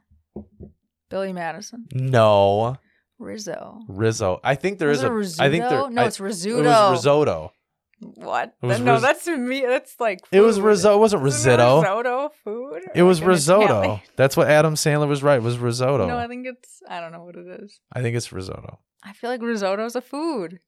[1.10, 1.88] Billy Madison?
[1.93, 2.77] no
[3.19, 3.80] Rizzo.
[3.88, 4.39] Rizzo?
[4.43, 5.12] I think there is a.
[5.12, 5.47] risotto?
[5.47, 5.89] I think there.
[5.89, 6.60] No, I- it's risotto.
[6.60, 7.51] It was risotto.
[7.99, 8.53] What?
[8.62, 9.62] Was no, ris- that's me.
[9.62, 10.65] That's like It was food.
[10.65, 10.97] risotto.
[10.97, 11.80] It wasn't risotto.
[11.82, 12.84] Risotto food.
[12.93, 14.01] It was Like risotto.
[14.15, 15.41] That's what Adam Sandler was right.
[15.41, 16.06] Was risotto.
[16.06, 16.80] No, I think it's.
[16.88, 17.80] I don't know what it is.
[17.91, 18.77] I think it's risotto.
[19.03, 20.60] I feel like risotto is a food.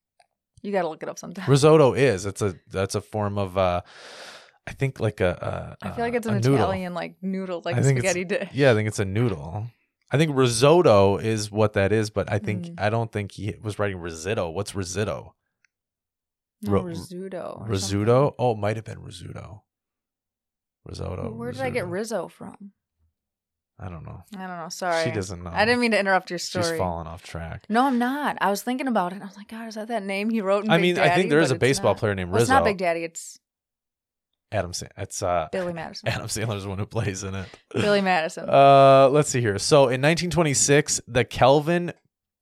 [0.64, 1.46] You got to look it up sometime.
[1.48, 2.26] Risotto is.
[2.26, 2.56] It's a.
[2.68, 3.60] That's a form of.
[3.60, 3.82] uh
[4.70, 5.78] I think like a.
[5.82, 6.38] a I feel like it's an.
[6.38, 8.50] Italian like noodle, like I a think spaghetti dish.
[8.54, 9.66] Yeah, I think it's a noodle.
[10.12, 12.76] I think risotto is what that is, but I think Mm.
[12.80, 14.50] I don't think he was writing risotto.
[14.50, 15.36] What's risotto?
[16.62, 17.64] No, Ro- risotto.
[17.68, 18.36] Risotto.
[18.38, 19.64] Oh, it might have been risotto.
[20.86, 21.32] Risotto.
[21.32, 22.24] Where did I get risotto.
[22.24, 22.72] Rizzo from?
[23.82, 24.24] I don't know.
[24.36, 24.68] I don't know.
[24.70, 25.06] Sorry.
[25.06, 25.52] She doesn't know.
[25.54, 26.66] I didn't mean to interrupt your story.
[26.66, 27.66] She's falling off track.
[27.70, 28.38] No, I'm not.
[28.42, 29.22] I was thinking about it.
[29.22, 31.30] I was like, God, is that that name he wrote in I mean, I think
[31.30, 32.00] there is a baseball not.
[32.00, 33.04] player named Well, it's not Big Daddy.
[33.06, 33.40] It's
[34.52, 34.72] Adam.
[34.98, 36.10] It's uh, Billy Madison.
[36.10, 37.48] Adam Sandler's the one who plays in it.
[37.74, 38.50] Billy Madison.
[38.50, 39.60] Uh, let's see here.
[39.60, 41.94] So in 1926, the Calvin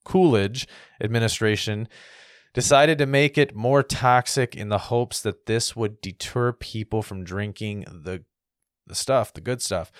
[0.06, 0.68] Coolidge
[1.02, 1.88] administration
[2.54, 7.24] decided to make it more toxic in the hopes that this would deter people from
[7.24, 8.24] drinking the
[8.88, 9.92] the stuff, the good stuff.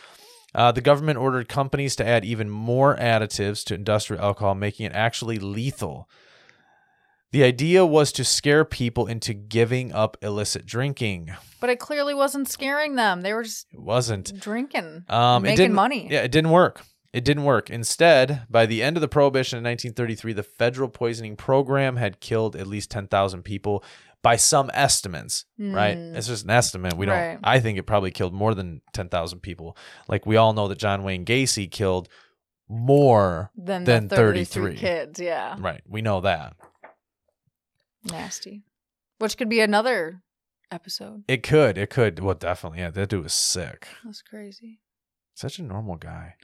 [0.56, 4.94] Uh, the government ordered companies to add even more additives to industrial alcohol, making it
[4.94, 6.10] actually lethal.
[7.32, 11.30] The idea was to scare people into giving up illicit drinking.
[11.60, 13.22] but it clearly wasn't scaring them.
[13.22, 14.40] They were just It wasn't.
[14.40, 16.08] drinking, Um, it making didn't, money.
[16.10, 16.84] Yeah, it didn't work.
[17.14, 17.70] It didn't work.
[17.70, 22.56] Instead, by the end of the prohibition in 1933, the federal poisoning program had killed
[22.56, 23.84] at least 10,000 people
[24.22, 25.98] by some estimates, right?
[25.98, 26.16] Mm.
[26.16, 26.96] It's just an estimate.
[26.96, 27.40] We don't Right.
[27.44, 29.76] I think it probably killed more than 10,000 people.
[30.08, 32.08] Like we all know that John Wayne Gacy killed
[32.70, 33.52] more.
[33.56, 34.76] Than, Than the 33 33.
[34.78, 35.20] kids.
[35.20, 35.56] Yeah.
[35.60, 35.82] Right.
[35.88, 36.54] We know that.
[38.04, 38.64] Nasty.
[39.20, 40.22] Which could be another
[40.72, 41.24] episode.
[41.28, 41.78] It could.
[41.78, 42.20] It could.
[42.20, 42.80] Well, definitely.
[42.80, 43.88] Yeah, that dude was sick.
[44.04, 44.80] That's crazy.
[45.34, 46.36] Such a normal guy.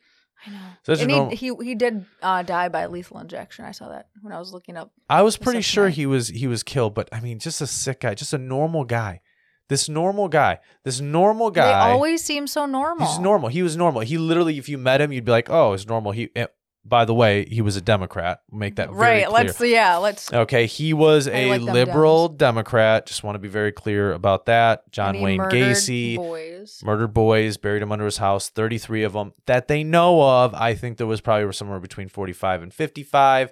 [0.45, 0.57] I know.
[0.83, 3.65] Such a and normal- he, he he did uh, die by lethal injection.
[3.65, 4.91] I saw that when I was looking up.
[5.09, 5.93] I was pretty sure night.
[5.95, 8.83] he was he was killed, but I mean, just a sick guy, just a normal
[8.83, 9.21] guy.
[9.69, 11.67] This normal guy, this normal guy.
[11.87, 13.07] They always seem so normal.
[13.07, 13.49] He's normal.
[13.49, 14.01] He was normal.
[14.01, 16.47] He literally, if you met him, you'd be like, "Oh, it's normal." He, eh,
[16.86, 18.41] by the way, he was a Democrat.
[18.52, 19.28] Make that very right.
[19.28, 19.46] clear.
[19.46, 19.98] Let's yeah.
[19.98, 20.34] Let's.
[20.34, 23.06] Okay, he was I a like liberal Democrat.
[23.06, 24.91] Just want to be very clear about that.
[24.91, 26.82] John Wayne murdered Gacy Boys.
[26.84, 28.50] murdered boys, buried him under his house.
[28.50, 30.54] Thirty-three of them that they know of.
[30.54, 33.52] I think there was probably somewhere between forty-five and fifty-five.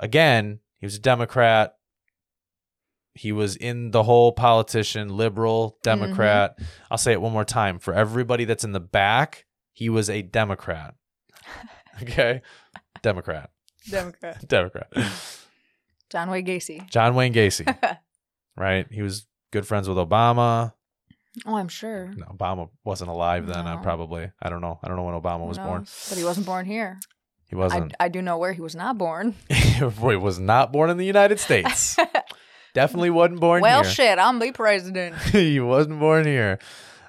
[0.00, 1.74] Again, he was a Democrat.
[3.12, 5.82] He was in the whole politician, liberal, mm-hmm.
[5.82, 6.58] Democrat.
[6.90, 9.44] I'll say it one more time for everybody that's in the back.
[9.72, 10.94] He was a Democrat.
[12.02, 12.42] Okay,
[13.02, 13.50] Democrat,
[13.90, 14.46] Democrat.
[14.48, 14.92] Democrat.
[16.10, 16.88] John Wayne Gacy.
[16.90, 17.98] John Wayne Gacy,
[18.56, 18.86] right?
[18.90, 20.72] He was good friends with Obama.
[21.46, 22.12] Oh, I'm sure.
[22.16, 23.66] No, Obama wasn't alive then.
[23.66, 23.80] I No.
[23.82, 24.30] probably.
[24.42, 24.78] I don't know.
[24.82, 25.86] I don't know when Obama was born.
[26.08, 26.98] But he wasn't born here.
[27.48, 27.94] He wasn't.
[28.00, 29.34] I do know where he was not born.
[29.48, 31.96] he was not born in the United States.
[32.74, 33.90] Definitely wasn't born well, here.
[33.90, 35.16] shit, I'm the president.
[35.16, 36.58] he wasn't born here.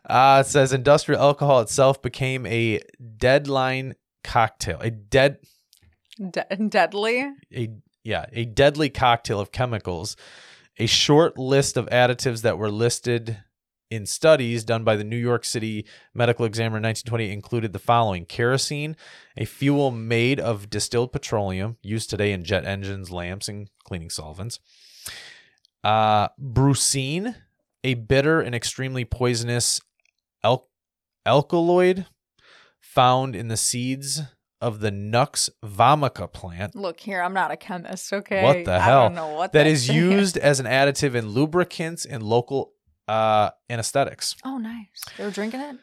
[0.06, 2.80] Uh, it says industrial alcohol itself became a
[3.18, 4.80] deadline cocktail.
[4.82, 5.40] A dead
[6.32, 7.32] De- deadly.
[7.54, 7.70] a
[8.04, 10.16] yeah, a deadly cocktail of chemicals.
[10.78, 13.38] A short list of additives that were listed
[13.92, 18.26] in studies done by the New York City Medical Examiner in 1920 included the following:
[18.26, 18.96] kerosene,
[19.38, 24.60] a fuel made of distilled petroleum used today in jet engines, lamps, and cleaning solvents.
[25.84, 27.36] Uh, brucine,
[27.84, 29.80] a bitter and extremely poisonous
[30.44, 30.68] al-
[31.26, 32.06] alkaloid
[32.94, 34.22] found in the seeds
[34.62, 38.12] of the Nux vomica plant Look here, I'm not a chemist.
[38.12, 38.44] Okay.
[38.44, 39.04] What the I hell?
[39.04, 42.74] don't know what that that is used as an additive in lubricants and local
[43.08, 44.36] uh, anesthetics.
[44.44, 45.02] Oh, nice.
[45.18, 45.78] They were drinking it.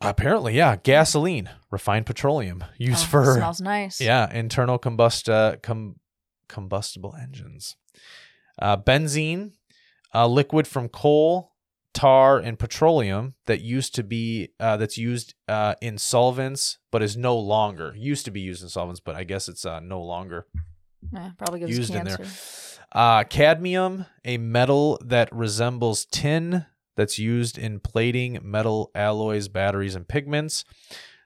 [0.00, 4.00] Apparently, yeah, gasoline, refined petroleum used Oh, for smells nice.
[4.10, 5.96] yeah internal combust uh, com-
[6.48, 7.76] combustible engines.
[8.60, 9.52] Uh, benzene,
[10.12, 11.51] a liquid from coal,
[11.94, 17.16] tar, and petroleum that used to be uh, that's used uh, in solvents, but is
[17.16, 20.46] no longer used to be used in solvents, but I guess it's uh, no longer
[21.12, 22.16] Yeah, probably gives used in there.
[22.16, 22.32] cancer.
[22.92, 30.06] Uh, cadmium, a metal that resembles tin that's used in plating metal alloys, batteries, and
[30.06, 30.64] pigments.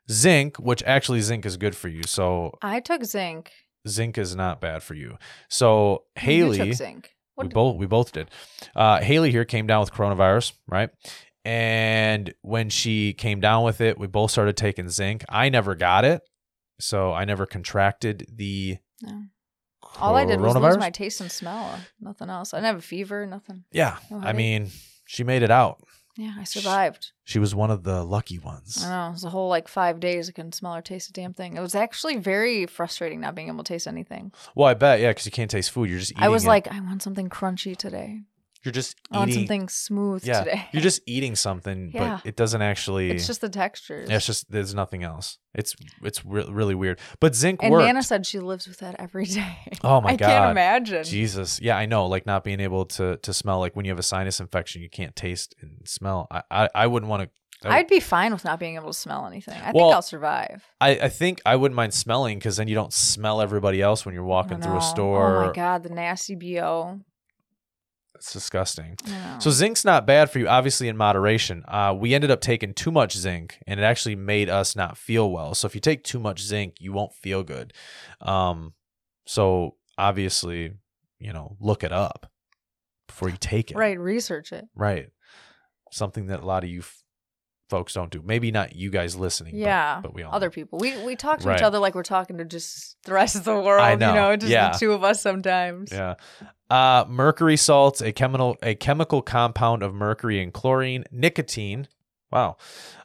[0.08, 2.04] Zinc, which actually zinc is good for you.
[2.04, 3.50] So I took zinc.
[3.88, 5.18] zinc is not bad for you.
[5.48, 7.15] So You Haley, took zinc.
[7.36, 8.30] We both we both did.
[8.74, 10.90] Uh, Haley here came down with coronavirus, right?
[11.44, 15.24] And when she came down with it, we both started taking zinc.
[15.28, 16.22] I never got it,
[16.80, 18.78] so I never contracted the.
[19.02, 19.22] No.
[20.00, 21.78] All I did was lose my taste and smell.
[22.00, 22.52] Nothing else.
[22.52, 23.26] I didn't have a fever.
[23.26, 23.64] Nothing.
[23.70, 24.70] Yeah, No I mean,
[25.06, 25.82] she made it out.
[26.16, 27.12] Yeah, I survived.
[27.26, 28.84] She was one of the lucky ones.
[28.84, 29.08] I know.
[29.08, 30.28] It was a whole like five days.
[30.28, 31.56] I couldn't smell or taste a damn thing.
[31.56, 34.30] It was actually very frustrating not being able to taste anything.
[34.54, 35.90] Well, I bet, yeah, because you can't taste food.
[35.90, 36.22] You're just eating.
[36.22, 36.48] I was it.
[36.48, 38.20] like, I want something crunchy today.
[38.66, 39.32] You're just eating.
[39.34, 40.68] something smooth yeah, today.
[40.72, 42.18] you're just eating something, Yeah.
[42.22, 43.10] but it doesn't actually.
[43.12, 44.10] it's just the textures.
[44.10, 45.38] Yeah, it's just there's nothing else.
[45.54, 47.00] It's it's re- really weird.
[47.20, 47.86] But zinc and worked.
[47.86, 49.56] Nana said she lives with that every day.
[49.84, 51.04] oh my I god, I can't imagine.
[51.04, 52.06] Jesus, yeah, I know.
[52.06, 53.60] Like not being able to to smell.
[53.60, 56.26] Like when you have a sinus infection, you can't taste and smell.
[56.30, 57.30] I I, I wouldn't want to.
[57.64, 59.54] I'd be fine with not being able to smell anything.
[59.58, 60.62] I Well, think I'll survive.
[60.78, 64.14] I, I think I wouldn't mind smelling because then you don't smell everybody else when
[64.14, 65.44] you're walking through a store.
[65.44, 67.00] Oh my god, the nasty bo.
[68.16, 68.96] It's disgusting.
[69.38, 71.64] So zinc's not bad for you, obviously in moderation.
[71.68, 75.30] Uh, we ended up taking too much zinc, and it actually made us not feel
[75.30, 75.54] well.
[75.54, 77.72] So if you take too much zinc, you won't feel good.
[78.20, 78.74] Um,
[79.26, 80.72] so obviously,
[81.18, 82.30] you know, look it up
[83.06, 83.76] before you take it.
[83.76, 84.66] right, research it.
[84.74, 85.08] Right.
[85.92, 87.02] Something that a lot of you f-
[87.68, 88.22] folks don't do.
[88.24, 89.56] Maybe not you guys listening.
[89.56, 90.50] Yeah, but, we all Other know.
[90.50, 90.78] people.
[90.78, 91.58] We we talk to Right.
[91.58, 93.98] each other like we're talking to just the rest of the world.
[94.00, 94.72] know, You know, just yeah.
[94.72, 95.90] the two of us sometimes.
[95.92, 96.14] Yeah.
[96.68, 101.88] Uh, mercury salts, a chemical a chemical compound of mercury and chlorine, nicotine.
[102.32, 102.56] Wow.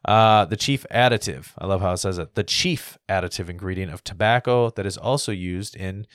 [0.04, 1.50] Uh, the chief additive.
[1.60, 2.34] I love how it says it.
[2.34, 6.08] The chief additive ingredient of tobacco that is also used in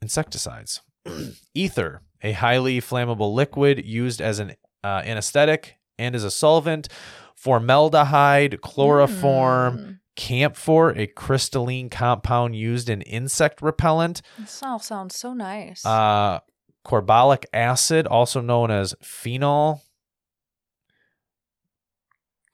[0.00, 0.80] insecticides.
[1.54, 6.88] Ether, a highly flammable liquid used as an uh, anesthetic and as a solvent.
[7.42, 9.98] Formaldehyde, chloroform, Mm.
[10.14, 14.22] camphor, a crystalline compound used in insect repellent.
[14.38, 15.84] This all sounds so nice.
[15.84, 16.38] Uh,
[16.84, 19.82] carbolic acid, also known as phenol.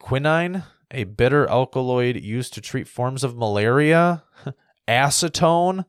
[0.00, 4.24] Quinine, a bitter alkaloid used to treat forms of malaria.
[4.88, 5.84] Acetone.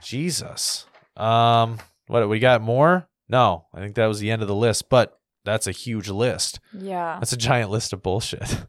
[0.00, 0.86] Jesus.
[1.14, 3.06] Um, what we got more?
[3.28, 5.17] No, I think that was the end of the list, but
[5.48, 6.60] that's a huge list.
[6.72, 7.16] yeah.
[7.18, 8.64] That's a giant list of bullshit.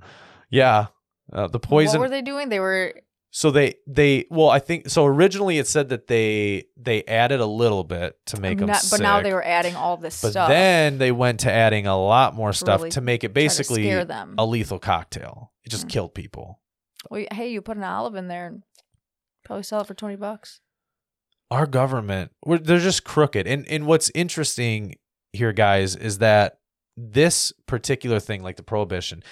[0.50, 0.86] yeah.
[1.32, 2.48] Uh, the poison What were they doing?
[2.48, 2.94] They were
[3.30, 7.46] so they they well I think so originally it said that they they added a
[7.46, 8.98] little bit to make them not- sick.
[8.98, 10.48] but now they were adding all this but stuff.
[10.48, 14.34] then they went to adding a lot more stuff really to make it basically them.
[14.38, 15.52] a lethal cocktail.
[15.64, 15.90] It just Mm.
[15.90, 16.60] killed people.
[17.10, 18.62] Well, hey, you put an olive in there and
[19.44, 20.60] probably sell it for twenty bucks.
[21.50, 23.46] Our government, we're, they're just crooked.
[23.46, 24.94] And and what's interesting
[25.38, 26.58] here, guys, is that
[26.96, 29.22] this particular thing, like the prohibition,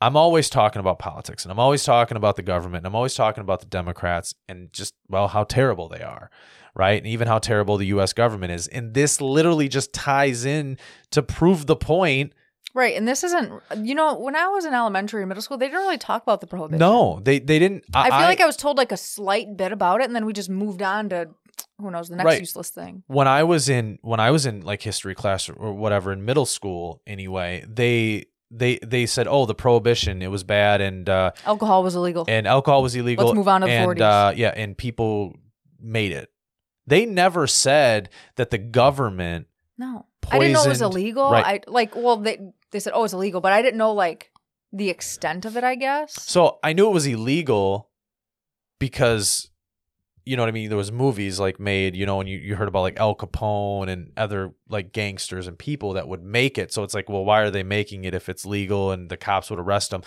[0.00, 3.14] I'm always talking about politics and I'm always talking about the government and I'm always
[3.14, 6.28] talking about the Democrats and just, well, how terrible they are,
[6.74, 6.98] right?
[6.98, 8.66] And even how terrible the US government is.
[8.66, 10.76] And this literally just ties in
[11.12, 12.32] to prove the point.
[12.74, 13.52] Right, and this isn't.
[13.76, 16.40] You know, when I was in elementary and middle school, they didn't really talk about
[16.40, 16.78] the prohibition.
[16.78, 17.84] No, they, they didn't.
[17.92, 20.32] I feel like I was told like a slight bit about it, and then we
[20.32, 21.28] just moved on to
[21.78, 22.40] who knows the next Right.
[22.40, 23.02] useless thing.
[23.06, 26.46] when I was in when I was in like history class or, whatever in middle
[26.46, 31.82] school anyway, they they they said, "Oh, the prohibition, it was bad and uh Alcohol
[31.82, 32.24] was illegal.
[32.28, 34.00] and alcohol was illegal." Let's move on to the and 40s.
[34.00, 35.34] uh yeah, and people
[35.80, 36.30] made it.
[36.86, 39.46] They never said that the government
[39.78, 41.30] no, I didn't know it was illegal.
[41.30, 41.44] right.
[41.66, 42.38] I like well they
[42.70, 44.30] they said oh it's illegal, but I didn't know like
[44.72, 45.64] the extent of it.
[45.64, 46.12] I guess.
[46.22, 47.88] So I knew it was illegal
[48.78, 49.50] because
[50.24, 50.68] you know what I mean.
[50.68, 53.88] There was movies like made, you know, and you, you heard about like Al Capone
[53.88, 56.72] and other like gangsters and people that would make it.
[56.72, 59.50] So it's like, well, why are they making it if it's legal and the cops
[59.50, 60.02] would arrest them?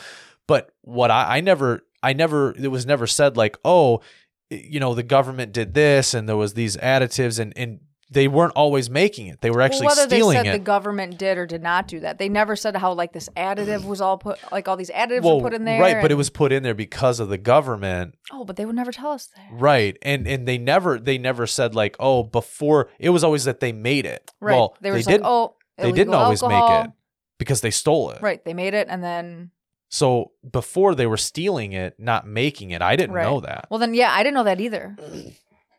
[0.47, 4.01] But what I, I never, I never, it was never said like, oh,
[4.49, 7.80] you know, the government did this and there was these additives and and
[8.12, 9.41] they weren't always making it.
[9.41, 10.60] They were actually well, whether stealing they said it.
[10.60, 13.84] the government did or did not do that, they never said how like this additive
[13.84, 15.82] was all put like all these additives well, were put in there.
[15.82, 18.76] right, but it was put in there because of the government oh, but they would
[18.76, 19.48] never tell us that.
[19.52, 19.98] Right.
[20.04, 23.72] And and they never they never said like, oh, before it was always that they
[23.72, 24.32] made it.
[24.39, 24.54] Right?
[24.54, 26.78] Well, they were just didn't like oh they didn't always alcohol.
[26.80, 26.91] make it
[27.39, 28.22] because they stole it.
[28.22, 29.50] Right, they made it and then
[29.89, 32.82] So before they were stealing it, not making it.
[32.84, 33.24] I didn't Right.
[33.24, 33.65] know that.
[33.72, 34.96] well then yeah, I didn't know that either.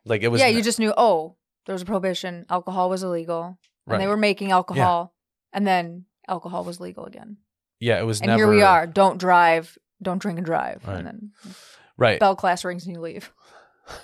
[0.04, 3.58] Like it was yeah, you just knew oh there was a prohibition, alcohol was illegal,
[3.86, 5.14] and they were making alcohol,
[5.52, 7.36] and then alcohol was legal again.
[7.80, 8.86] yeah, it was And never here we are.
[8.86, 9.76] Don't drive.
[10.02, 10.82] Don't drink and drive.
[10.86, 10.96] Right.
[10.98, 11.32] And then
[11.96, 12.18] Right.
[12.20, 13.32] bell class rings and you leave.
[13.86, 14.00] That's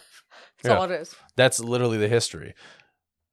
[0.64, 0.77] Yeah.
[0.77, 1.14] all it is.
[1.37, 2.55] That's literally the history.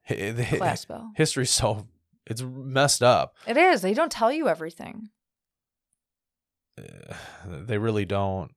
[0.08, 1.12] Hi- the- Class bell.
[1.16, 1.88] History's so
[2.26, 3.36] it's messed up.
[3.48, 3.82] It is.
[3.82, 5.10] They don't tell you everything.
[7.46, 8.52] They really don't.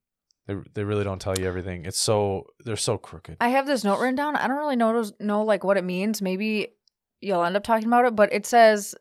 [0.47, 1.85] They, they really don't tell you everything.
[1.87, 3.37] It's so they're so crooked.
[3.41, 4.37] I have this note written down.
[4.37, 6.21] I don't really know know like what it means.
[6.21, 6.75] Maybe
[7.21, 8.95] you'll end up talking about it, but it says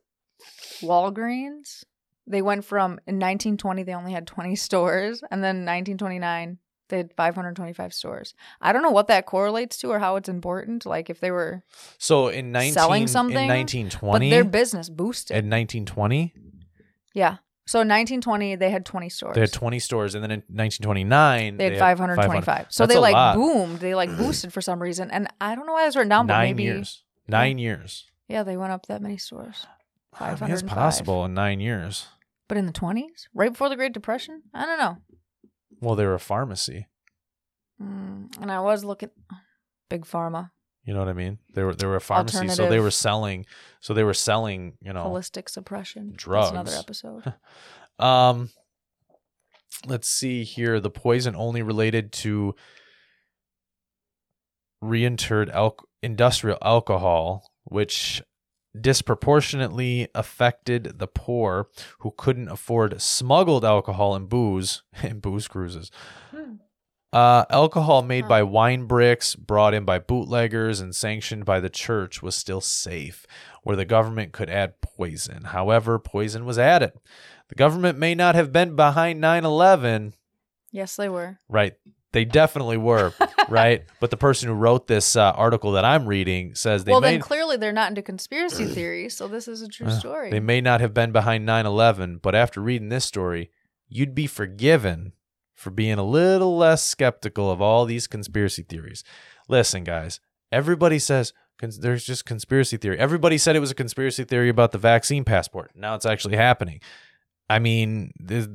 [0.82, 1.84] Walgreens.
[2.28, 7.14] They went from in 1920 they only had 20 stores, and then 1929 they had
[7.16, 8.36] 525 stores.
[8.60, 10.86] I don't know what that correlates to or how it's important.
[10.86, 11.64] Like if they were,
[11.98, 15.32] So in 19 Selling something, in but 1920 their business boosted.
[15.38, 16.34] in 1920
[17.14, 17.38] yeah.
[17.68, 19.36] So in 1920 they had 20 stores.
[19.36, 22.68] They had 20 stores, and then in 1929 They had 525.
[22.70, 23.36] So That's they like lot.
[23.36, 23.80] boomed.
[23.80, 26.28] They like boosted for some reason, and I don't know why it was written down,
[26.28, 27.04] but Nine maybe years.
[27.28, 28.06] Nine years.
[28.28, 29.66] yeah, they went up that many stores.
[30.20, 32.08] I mean, it's possible in nine years.
[32.50, 34.98] But in the 20s, right before the Great Depression, I don't know.
[35.80, 36.88] Well, they were a pharmacy.
[37.82, 39.10] Mm, and I was looking,
[39.90, 40.52] big pharma,
[40.84, 41.38] You know what I mean?
[41.54, 43.46] They were they were a pharmacy, so they were selling.
[43.82, 44.74] So they were selling.
[44.82, 46.14] You know, holistic suppression.
[46.16, 46.52] drugs.
[46.52, 47.34] That's another episode.
[48.00, 48.50] Um,
[49.86, 50.80] let's see here.
[50.80, 52.56] The poison only related to
[54.84, 58.24] reinterred al- industrial alcohol which
[58.80, 61.68] disproportionately affected the poor
[62.00, 65.92] who couldn't afford smuggled alcohol and booze and booze cruises.
[67.14, 72.22] Uh, alcohol made by wine bricks, brought in by bootleggers, and sanctioned by the church
[72.24, 73.26] was still safe,
[73.64, 75.44] where the government could add poison.
[75.46, 76.94] However, poison was added.
[77.50, 80.14] The government may not have been behind 9 11,
[80.72, 81.38] Yes, they were.
[81.50, 81.74] right?
[82.14, 83.14] They definitely were,
[83.50, 83.84] right?
[84.00, 87.12] But the person who wrote this uh, article that I'm reading says they well, may
[87.12, 90.30] then clearly they're not into conspiracy theories, so this is a true Uh, story.
[90.32, 93.52] They may not have been behind 9 11, but after reading this story,
[93.90, 95.12] you'd be forgiven
[95.62, 99.04] for being a little less skeptical of all these conspiracy theories.
[99.48, 100.20] Listen, guys,
[100.52, 102.98] everybody says cons- there's just conspiracy theory.
[102.98, 105.72] Everybody said it was a conspiracy theory about the vaccine passport.
[105.76, 106.82] Now it's actually happening.
[107.50, 108.12] I mean,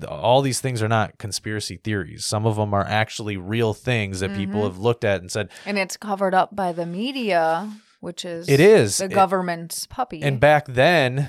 [0.08, 2.24] all these things are not conspiracy theories.
[2.24, 4.64] Some of them are actually real things that people Mhm.
[4.64, 8.58] have looked at and said, and it's covered up by the media, which is it
[8.58, 8.96] is.
[8.98, 10.22] the It- government's puppy.
[10.22, 11.28] and back then,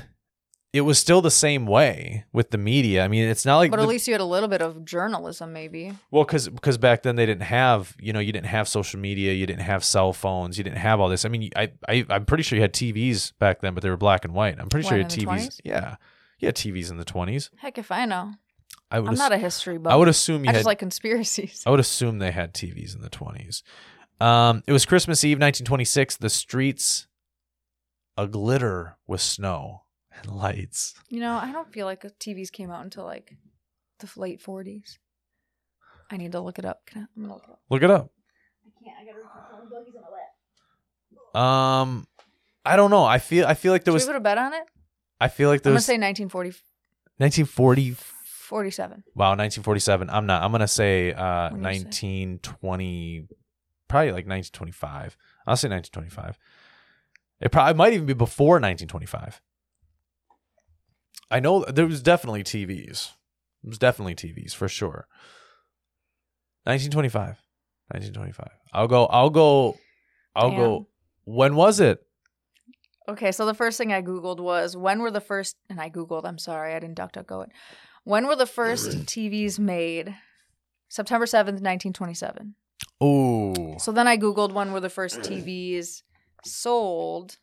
[0.74, 3.04] it was still the same way with the media.
[3.04, 4.84] I mean, it's not like but the- at least you had a little bit of
[4.86, 5.94] journalism, maybe.
[6.12, 9.34] Well, because because back then they didn't have you know you didn't have social media,
[9.34, 11.26] you didn't have cell phones, you didn't have all this.
[11.26, 13.98] I mean, I I I'm pretty sure you had TVs back then, but they were
[13.98, 14.60] black and white.
[14.60, 15.26] I'm pretty sure you had TVs.
[15.26, 15.62] 20s?
[15.64, 15.96] Yeah,
[16.40, 17.50] you had TVs in the 20s.
[17.58, 18.34] Heck if I know.
[18.92, 19.92] I would I'm ass- not a history buff.
[19.92, 20.60] I would assume you I had.
[20.60, 21.64] just like conspiracies.
[21.66, 23.64] I would assume they had TVs in the 20s.
[24.22, 26.18] Um, it was Christmas Eve, 1926.
[26.18, 27.08] The streets
[28.18, 29.84] a glitter with snow
[30.22, 30.94] and lights.
[31.10, 33.36] You know, I don't feel like TVs came out until like
[34.00, 34.98] the late 40s.
[36.10, 36.86] I need to look it up.
[36.86, 37.06] Can I?
[37.16, 37.60] I'm gonna look it up.
[37.70, 38.12] Look it up.
[38.66, 38.98] I can't.
[39.00, 39.18] I gotta
[39.62, 41.84] read buggies on my lap.
[41.84, 42.08] Um,
[42.66, 43.04] I don't know.
[43.04, 44.04] I feel I feel like there Should was.
[44.06, 44.64] we put a bet on it?
[45.20, 46.50] I feel like there's I'm there gonna say 1940,
[47.18, 47.96] 1940.
[48.48, 49.04] 47.
[49.14, 50.10] Wow, 1947.
[50.10, 50.42] I'm not.
[50.42, 51.84] I'm gonna say uh, What do you say?
[51.84, 53.28] 1920,
[53.90, 55.18] probably like 1925.
[55.46, 56.38] I'll say 1925.
[57.42, 59.42] It probably might even be before 1925.
[61.30, 63.12] I know there was definitely TVs.
[63.64, 65.08] There was definitely TVs for sure.
[66.64, 67.42] 1925.
[67.90, 68.48] 1925.
[68.74, 69.06] I'll go.
[69.06, 69.78] I'll go.
[70.36, 70.88] I'll go.
[71.26, 72.02] When was it?
[73.10, 76.26] Okay, so the first thing I Googled was when were the first, and I Googled,
[76.26, 77.52] I'm sorry, I didn't DuckDuckGo it.
[78.04, 80.16] When were the first TVs made?
[80.90, 82.56] September 7th, 1927.
[83.00, 83.78] Oh.
[83.78, 86.04] So then I Googled when were the first TVs
[86.44, 87.38] sold,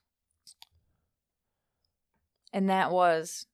[2.52, 3.46] and that was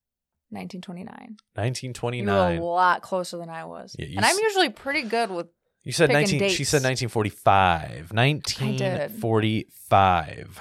[0.51, 1.07] 1929.
[1.07, 2.59] You were 1929.
[2.59, 3.95] a lot closer than I was.
[3.99, 5.47] Yeah, and I'm usually pretty good with,
[5.85, 6.71] You said picking 19 she dates.
[6.71, 8.13] said 1945.
[8.13, 10.61] 1945.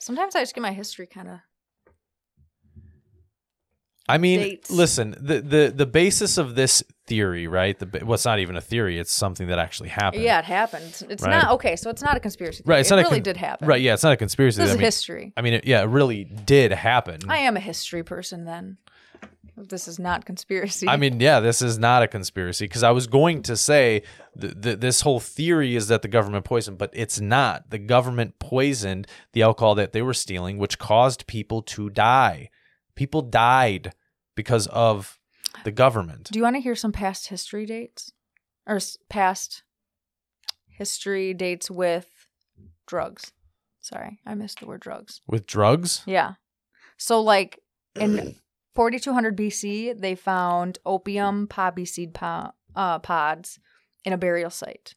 [0.00, 1.38] sometimes I just get my history kind of,
[4.08, 4.70] I mean, Dates.
[4.70, 7.78] listen, the, the the basis of this theory, right?
[7.78, 10.22] The ba- well, it's not even a theory, it's something that actually happened.
[10.22, 11.04] yeah, it happened.
[11.08, 11.30] It's Right.
[11.30, 12.74] not, okay, so it's not a conspiracy theory.
[12.74, 13.66] Right, it's it not a really con- did happen.
[13.68, 14.60] Right, yeah, it's not a conspiracy.
[14.60, 15.32] This I is mean, history.
[15.36, 17.20] I mean, it, yeah, it really did happen.
[17.28, 18.76] I am a history person then.
[19.56, 20.88] This is not conspiracy.
[20.88, 24.02] I mean, yeah, this is not a conspiracy because I was going to say
[24.40, 27.70] th- th- this whole theory is that the government poisoned, but it's not.
[27.70, 32.50] The government poisoned the alcohol that they were stealing, which caused people to die.
[32.94, 33.92] People died
[34.34, 35.18] because of
[35.64, 36.30] the government.
[36.32, 38.12] Do you want to hear some past history dates?
[38.66, 39.62] Or past
[40.66, 42.08] history dates with
[42.86, 43.32] drugs?
[43.80, 45.20] Sorry, I missed the word drugs.
[45.26, 46.02] With drugs?
[46.06, 46.34] Yeah.
[46.96, 47.60] So, like
[47.94, 48.36] in
[48.74, 53.58] 4200 BC, they found opium poppy seed po- uh, pods
[54.04, 54.94] in a burial site.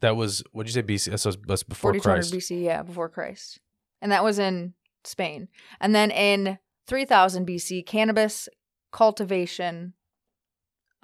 [0.00, 1.10] That was, what'd you say, BC?
[1.10, 2.32] That's, that's before 4200 Christ.
[2.32, 3.60] BC, yeah, before Christ.
[4.00, 4.72] And that was in
[5.04, 5.48] Spain.
[5.78, 6.58] And then in
[6.90, 8.48] 3000 BC, cannabis
[8.92, 9.94] cultivation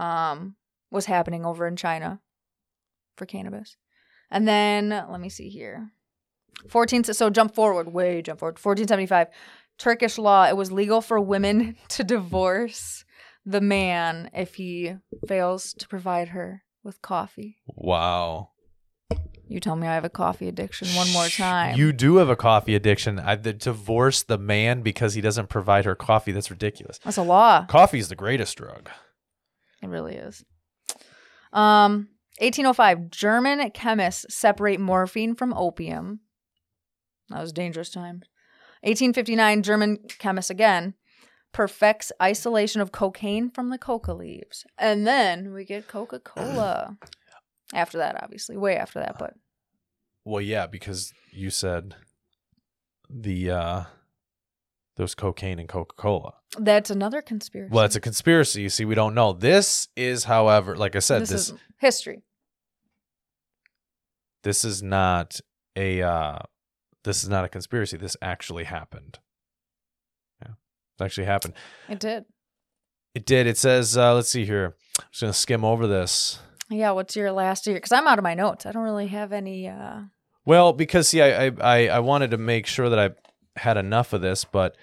[0.01, 0.57] um
[0.91, 2.21] was happening over in China
[3.17, 3.77] for cannabis.
[4.29, 5.93] And then let me see here.
[6.69, 8.59] 14 so jump forward, way jump forward.
[8.59, 9.29] 1475
[9.79, 13.05] Turkish law, it was legal for women to divorce
[13.45, 14.97] the man if he
[15.29, 17.59] fails to provide her with coffee.
[17.67, 18.51] Wow.
[19.49, 21.77] You tell me I have a coffee addiction one more time.
[21.77, 23.19] You do have a coffee addiction.
[23.21, 26.33] I the divorce the man because he doesn't provide her coffee.
[26.33, 26.99] That's ridiculous.
[26.99, 27.65] That's a law.
[27.67, 28.91] Coffee is the greatest drug.
[29.83, 30.45] It really is.
[31.53, 32.09] Um,
[32.41, 36.21] 1805, German chemists separate morphine from opium.
[37.29, 38.27] That was dangerous times.
[38.83, 40.95] 1859, German chemist again
[41.53, 44.67] perfects isolation of cocaine from the coca leaves.
[44.77, 46.99] And then we get Coca Cola.
[47.75, 49.35] after that, obviously, way after that, but
[50.25, 51.95] Well, yeah, because you said
[53.11, 53.85] the uh
[54.97, 56.35] there's cocaine in Coca Cola.
[56.59, 57.71] that's another conspiracy.
[57.73, 58.63] Well, it's a conspiracy.
[58.63, 59.33] You see, we don't know.
[59.35, 62.23] This is, however, like I said, this, this is history.
[64.43, 65.41] this is not
[65.77, 66.39] a uh
[67.05, 67.97] this is not a conspiracy.
[67.97, 69.19] This actually happened.
[70.43, 70.53] Yeah,
[70.99, 71.55] it actually happened.
[71.89, 72.25] It did.
[73.15, 73.47] It did.
[73.47, 74.75] It says, uh, let's see here.
[74.99, 76.41] I'm just gonna skim over this.
[76.71, 76.91] Yeah.
[76.93, 77.77] What's your last year?
[77.77, 78.67] Because I'm out of my notes.
[78.67, 79.69] I don't really have any.
[79.69, 80.01] uh
[80.45, 83.11] Well, because see, I, I I wanted to make sure that I
[83.59, 84.77] had enough of this, but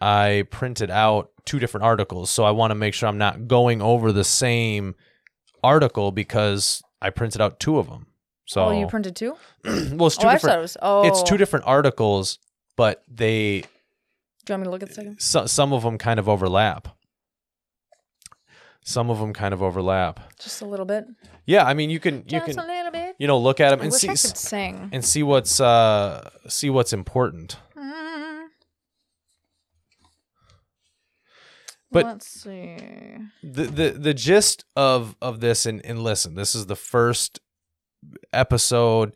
[0.00, 3.80] I printed out two different articles, so I want to make sure I'm not going
[3.82, 4.94] over the same
[5.64, 8.06] article because I printed out two of them.
[8.46, 9.36] So Oh, you printed two?
[9.64, 10.58] well, it's two oh, different.
[10.58, 10.76] it was.
[10.80, 12.38] Oh, It's two different articles,
[12.76, 13.60] but they
[14.44, 15.20] Do you want me to look at the second?
[15.20, 16.88] so, some of them kind of overlap.
[18.88, 20.18] Some of them kind of overlap.
[20.40, 21.04] Just a little bit.
[21.44, 23.16] Yeah, I mean, you can you Just can a little bit.
[23.18, 24.88] you know look at them I and wish see I could sing.
[24.94, 27.58] and see what's uh see what's important.
[27.76, 28.46] Mm.
[31.90, 32.76] But- let's see.
[33.42, 37.40] the the the gist of of this and and listen this is the first
[38.32, 39.12] episode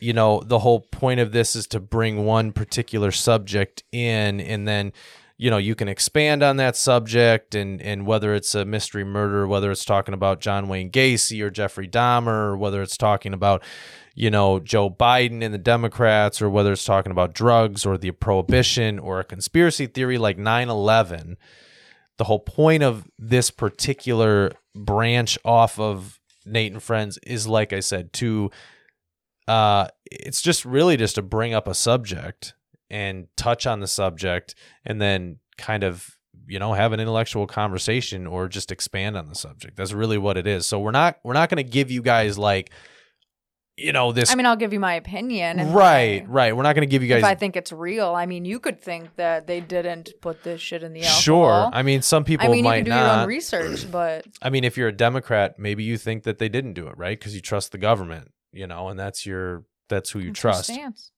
[0.00, 4.66] you know the whole point of this is to bring one particular subject in and
[4.68, 4.92] then
[5.38, 9.46] you know you can expand on that subject and and whether it's a mystery murder
[9.46, 13.62] whether it's talking about John Wayne Gacy or Jeffrey Dahmer or whether it's talking about
[14.14, 18.10] you know Joe Biden and the Democrats or whether it's talking about drugs or the
[18.10, 21.36] prohibition or a conspiracy theory like 9/11
[22.18, 27.80] the whole point of this particular branch off of Nate and Friends is like I
[27.80, 28.50] said to
[29.46, 32.54] uh it's just really just to bring up a subject
[32.90, 36.16] and touch on the subject and then kind of
[36.46, 40.36] you know have an intellectual conversation or just expand on the subject that's really what
[40.36, 42.70] it is so we're not we're not going to give you guys like
[43.76, 45.72] you know this I mean, I'll give you my opinion.
[45.72, 48.12] right my- right we're not going to give you If guys I think it's real,
[48.12, 51.20] I mean, you could think that they didn't put this shit in the alcohol.
[51.20, 53.90] sure i mean some people I mean, you might can do not your own research,
[53.90, 56.98] but I mean, if you're a Democrat, maybe you think that they didn't do it,
[56.98, 57.16] right?
[57.16, 60.64] Because you trust the government, you know, and that's your that's who you your trust.
[60.64, 61.12] stance?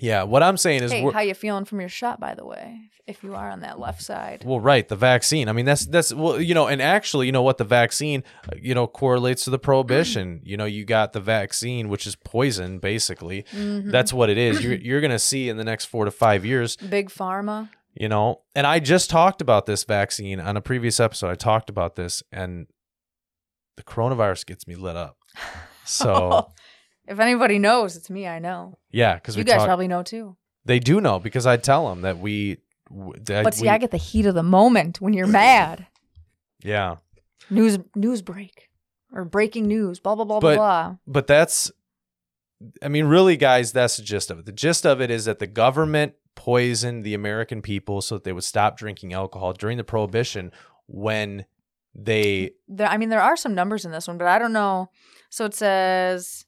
[0.00, 2.82] Yeah, what I'm saying is, Hey, how you feeling from your shot, by the way?
[3.08, 5.48] If you are on that left side, well, right, the vaccine.
[5.48, 8.56] I mean, that's that's well, you know, and actually, you know what, the vaccine, uh,
[8.60, 10.40] you know, correlates to the prohibition.
[10.44, 13.44] you know, you got the vaccine, which is poison, basically.
[13.54, 13.90] Mhm.
[13.90, 14.62] That's what it is.
[14.62, 17.70] You're you're gonna see in the next four to five years, big pharma.
[17.94, 18.42] you know.
[18.54, 21.30] And I just talked about this vaccine on a previous episode.
[21.30, 22.66] I talked about this, and
[23.78, 25.16] the coronavirus gets me lit up.
[25.90, 26.52] So.
[27.08, 28.26] If anybody knows, it's me.
[28.26, 28.78] I know.
[28.90, 30.36] Yeah, because we You guys talk, probably know too.
[30.64, 32.58] they do know because I tell them that we.
[32.90, 35.86] That But see, we- I get the heat of the moment when you're mad.
[36.64, 36.96] yeah,
[37.50, 38.68] News news break
[39.12, 40.00] or breaking news.
[40.00, 40.96] Blah blah blah But- blah blah.
[41.06, 41.70] but that's.
[42.82, 44.44] I mean, really, guys, that's the gist of it.
[44.46, 48.32] The gist of it is that the government poisoned the American people so that they
[48.32, 50.50] would stop drinking alcohol during the prohibition
[50.86, 51.44] when
[51.94, 52.50] they.
[52.66, 54.90] There, I mean, there are some numbers in this one, but I don't know.
[55.30, 56.46] So it says,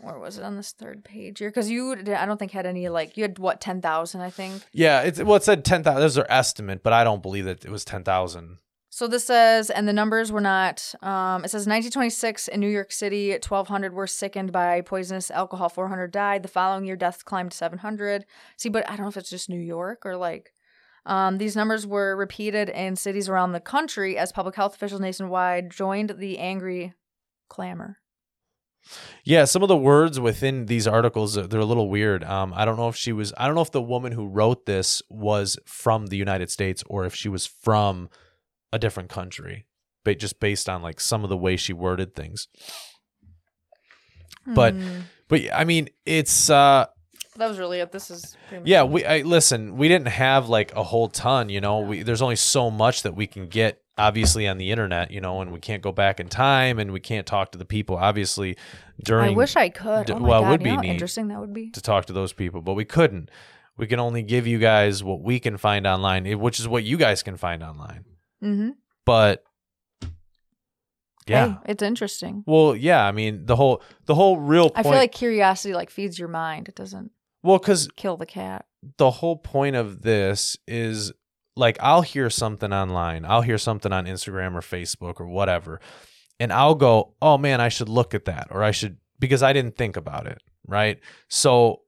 [0.00, 1.50] where was it on this third page here?
[1.50, 4.62] Because you, I don't think had any like you had what ten thousand, I think.
[4.72, 6.00] Yeah, it's well, it said ten thousand.
[6.00, 8.58] That's their estimate, but I don't believe that it was ten thousand.
[8.90, 10.94] So this says, and the numbers were not.
[11.02, 15.68] Um, it says 1926 in New York City, 1,200 were sickened by poisonous alcohol.
[15.68, 16.42] 400 died.
[16.42, 18.24] The following year, deaths climbed to 700.
[18.56, 20.52] See, but I don't know if it's just New York or like.
[21.06, 25.70] Um, these numbers were repeated in cities around the country as public health officials nationwide
[25.70, 26.92] joined the angry
[27.48, 27.98] clamor.
[29.24, 32.24] Yeah, some of the words within these articles uh, they're a little weird.
[32.24, 33.32] Um, I don't know if she was.
[33.36, 37.04] I don't know if the woman who wrote this was from the United States or
[37.04, 38.08] if she was from
[38.72, 39.66] a different country,
[40.04, 42.48] but just based on like some of the way she worded things.
[44.46, 45.00] But- Hmm.
[45.28, 46.86] But I mean, it's uh,
[47.36, 47.92] that was really it.
[47.92, 48.34] This is
[48.64, 48.84] yeah.
[48.84, 49.76] We I, listen.
[49.76, 51.50] We didn't have like a whole ton.
[51.50, 53.82] You know, we there's only so much that we can get.
[53.98, 57.00] Obviously, on the internet, you know, and we can't go back in time, and we
[57.00, 57.96] can't talk to the people.
[57.96, 58.56] Obviously,
[59.04, 60.06] during I wish I could.
[60.06, 60.90] d- Oh well, it would be neat.
[60.90, 61.70] interesting that would be.
[61.72, 63.30] to talk to those people, but we couldn't.
[63.76, 66.96] We can only give you guys what we can find online, which is what you
[66.96, 68.04] guys can find online.
[68.42, 68.70] Mm-hmm.
[69.04, 69.44] But
[71.26, 72.42] yeah, Hey, it's interesting.
[72.46, 73.04] well, yeah.
[73.06, 76.68] I mean, the whole the whole real I feel like curiosity like feeds your mind.
[76.68, 77.10] It doesn't
[77.42, 78.64] well, because kill the cat.
[78.96, 81.12] the whole point of this is
[81.58, 85.80] like I'll hear something online, I'll hear something on Instagram or Facebook or whatever,
[86.40, 89.52] and I'll go, "Oh man, I should look at that," or I should because I
[89.52, 91.00] didn't think about it, right?
[91.28, 91.80] So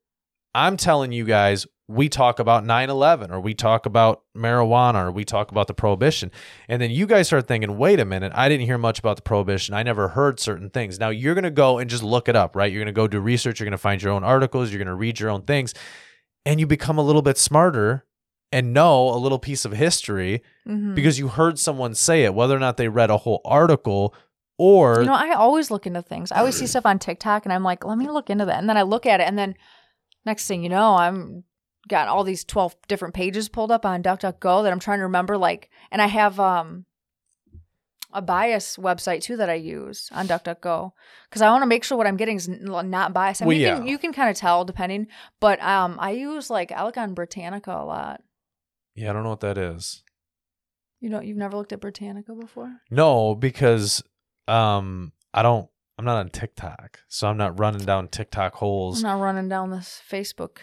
[0.54, 5.24] I'm telling you guys, we talk about 9/11 or we talk about marijuana or we
[5.24, 6.32] talk about the prohibition,
[6.68, 9.22] and then you guys start thinking, "Wait a minute, I didn't hear much about the
[9.22, 9.74] prohibition.
[9.74, 12.56] I never heard certain things." Now you're going to go and just look it up,
[12.56, 12.70] right?
[12.72, 14.88] You're going to go do research, you're going to find your own articles, you're going
[14.88, 15.74] to read your own things,
[16.44, 18.04] and you become a little bit smarter
[18.52, 20.94] and know a little piece of history Mm-hmm.
[20.94, 24.14] because you heard someone say it, whether or not they read a whole article
[24.58, 26.30] or you know, I always look into things.
[26.30, 28.68] I always see stuff on TikTok, and I'm like, let me look into that, and
[28.68, 29.54] then I look at it, and then
[30.26, 31.44] Next thing you know, I'm
[31.88, 35.38] got all these 12 different pages pulled up on DuckDuckGo that I'm trying to remember
[35.38, 36.84] like and I have um
[38.12, 40.90] a bias website too that I use on DuckDuckGo
[41.28, 43.40] because I want to make sure what I'm getting is not biased.
[43.40, 43.76] I Well, mean, you yeah.
[43.76, 45.06] can you can kind of tell depending,
[45.40, 48.20] but um, I use like I look on Britannica a lot.
[49.00, 50.02] Yeah, I don't know what that is.
[51.00, 52.70] You know, you've never looked at Britannica before?
[52.90, 54.02] No, because
[54.46, 57.00] um I don't I'm not on TikTok.
[57.08, 59.02] So I'm not running down TikTok holes.
[59.02, 60.58] I'm not running down this Facebook.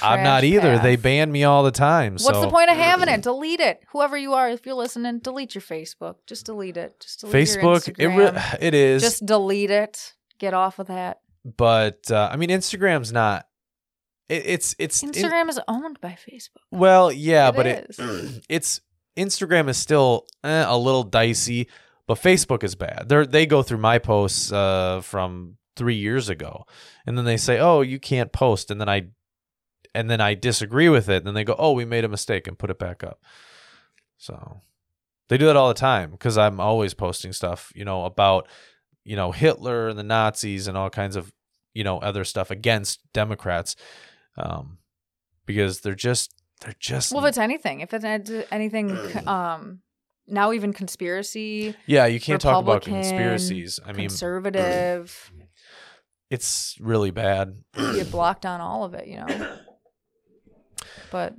[0.00, 0.76] I'm not either.
[0.76, 0.82] path.
[0.82, 2.14] They ban me all the time.
[2.14, 3.22] What's so the point of having it?
[3.22, 3.82] Delete it.
[3.92, 6.16] Whoever you are, if you're listening, delete your Facebook.
[6.26, 6.98] Just delete it.
[7.00, 10.14] Just delete Facebook it re- it is Just delete it.
[10.38, 11.20] Get off of that.
[11.44, 13.46] but uh, I mean Instagram's not
[14.28, 16.62] it, it's it's in- Instagram is owned by Facebook.
[16.70, 17.98] well, yeah, It but is.
[17.98, 18.80] it it's
[19.16, 21.68] Instagram is still eh, a little dicey,
[22.06, 23.08] but Facebook is bad.
[23.08, 26.64] They they go through my posts uh, from 3 years ago
[27.06, 29.08] and then they say, "Oh, you can't post." And then I
[29.94, 32.46] and then I disagree with it, and then they go, "Oh, we made a mistake,"
[32.46, 33.22] and put it back up.
[34.18, 34.60] So
[35.28, 38.48] they do that all the time because I'm always posting stuff, you know, about
[39.04, 41.32] you know Hitler and the Nazis and all kinds of
[41.74, 43.76] you know other stuff against Democrats,
[44.36, 44.78] um,
[45.46, 48.04] because they're just they're just Well, if it's anything, if it's
[48.50, 49.80] anything, um,
[50.26, 53.80] now even conspiracy, yeah, you can't talk about conspiracies.
[53.84, 55.32] I mean, conservative,
[56.30, 57.56] it's really bad.
[57.78, 59.58] you get blocked on all of it, you know.
[61.10, 61.34] But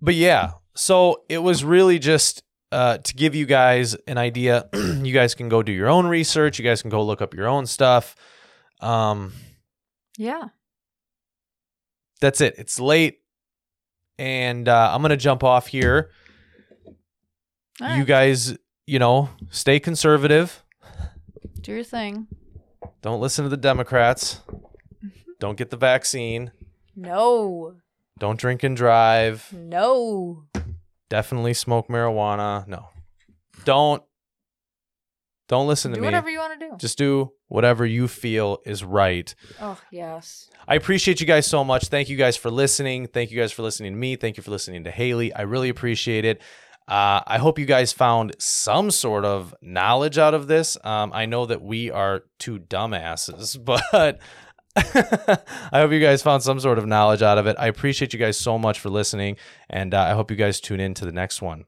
[0.00, 4.68] but yeah, so it was really just uh, to give you guys an idea.
[4.74, 6.58] you guys can go do your own research.
[6.58, 8.14] You guys can go look up your own stuff.
[8.80, 9.32] Um,
[10.16, 10.48] yeah,
[12.20, 12.54] that's it.
[12.58, 13.20] It's late,
[14.18, 16.10] and uh, I'm gonna jump off here.
[17.80, 18.06] All You right.
[18.06, 18.56] guys,
[18.86, 20.64] you know, stay conservative.
[21.60, 22.26] do your thing.
[23.02, 24.40] Don't listen to the Democrats.
[25.40, 26.50] Don't get the vaccine.
[26.96, 27.76] No,
[28.18, 29.52] Don't drink and drive.
[29.52, 30.44] no.
[31.10, 32.66] Definitely smoke marijuana.
[32.66, 32.88] No.
[33.64, 34.02] Don't.
[35.48, 35.98] Don't listen to me.
[35.98, 36.06] do me.
[36.08, 36.76] whatever you want to do.
[36.76, 39.34] Just do whatever you feel is right.
[39.60, 40.48] oh yes.
[40.66, 41.88] I appreciate you guys so much.
[41.88, 43.06] Thank you guys for listening.
[43.06, 44.16] Thank you guys for listening to me.
[44.16, 45.34] Thank you for listening to Haley.
[45.34, 46.40] I really appreciate it.
[46.86, 50.78] Uh, I hope you guys found some sort of knowledge out of this.
[50.84, 54.18] Um, I know that we are two dumbasses, but
[54.76, 57.56] I hope you guys found some sort of knowledge out of it.
[57.58, 59.36] I appreciate you guys so much for listening,
[59.68, 61.64] and uh, I hope you guys tune in to the next one.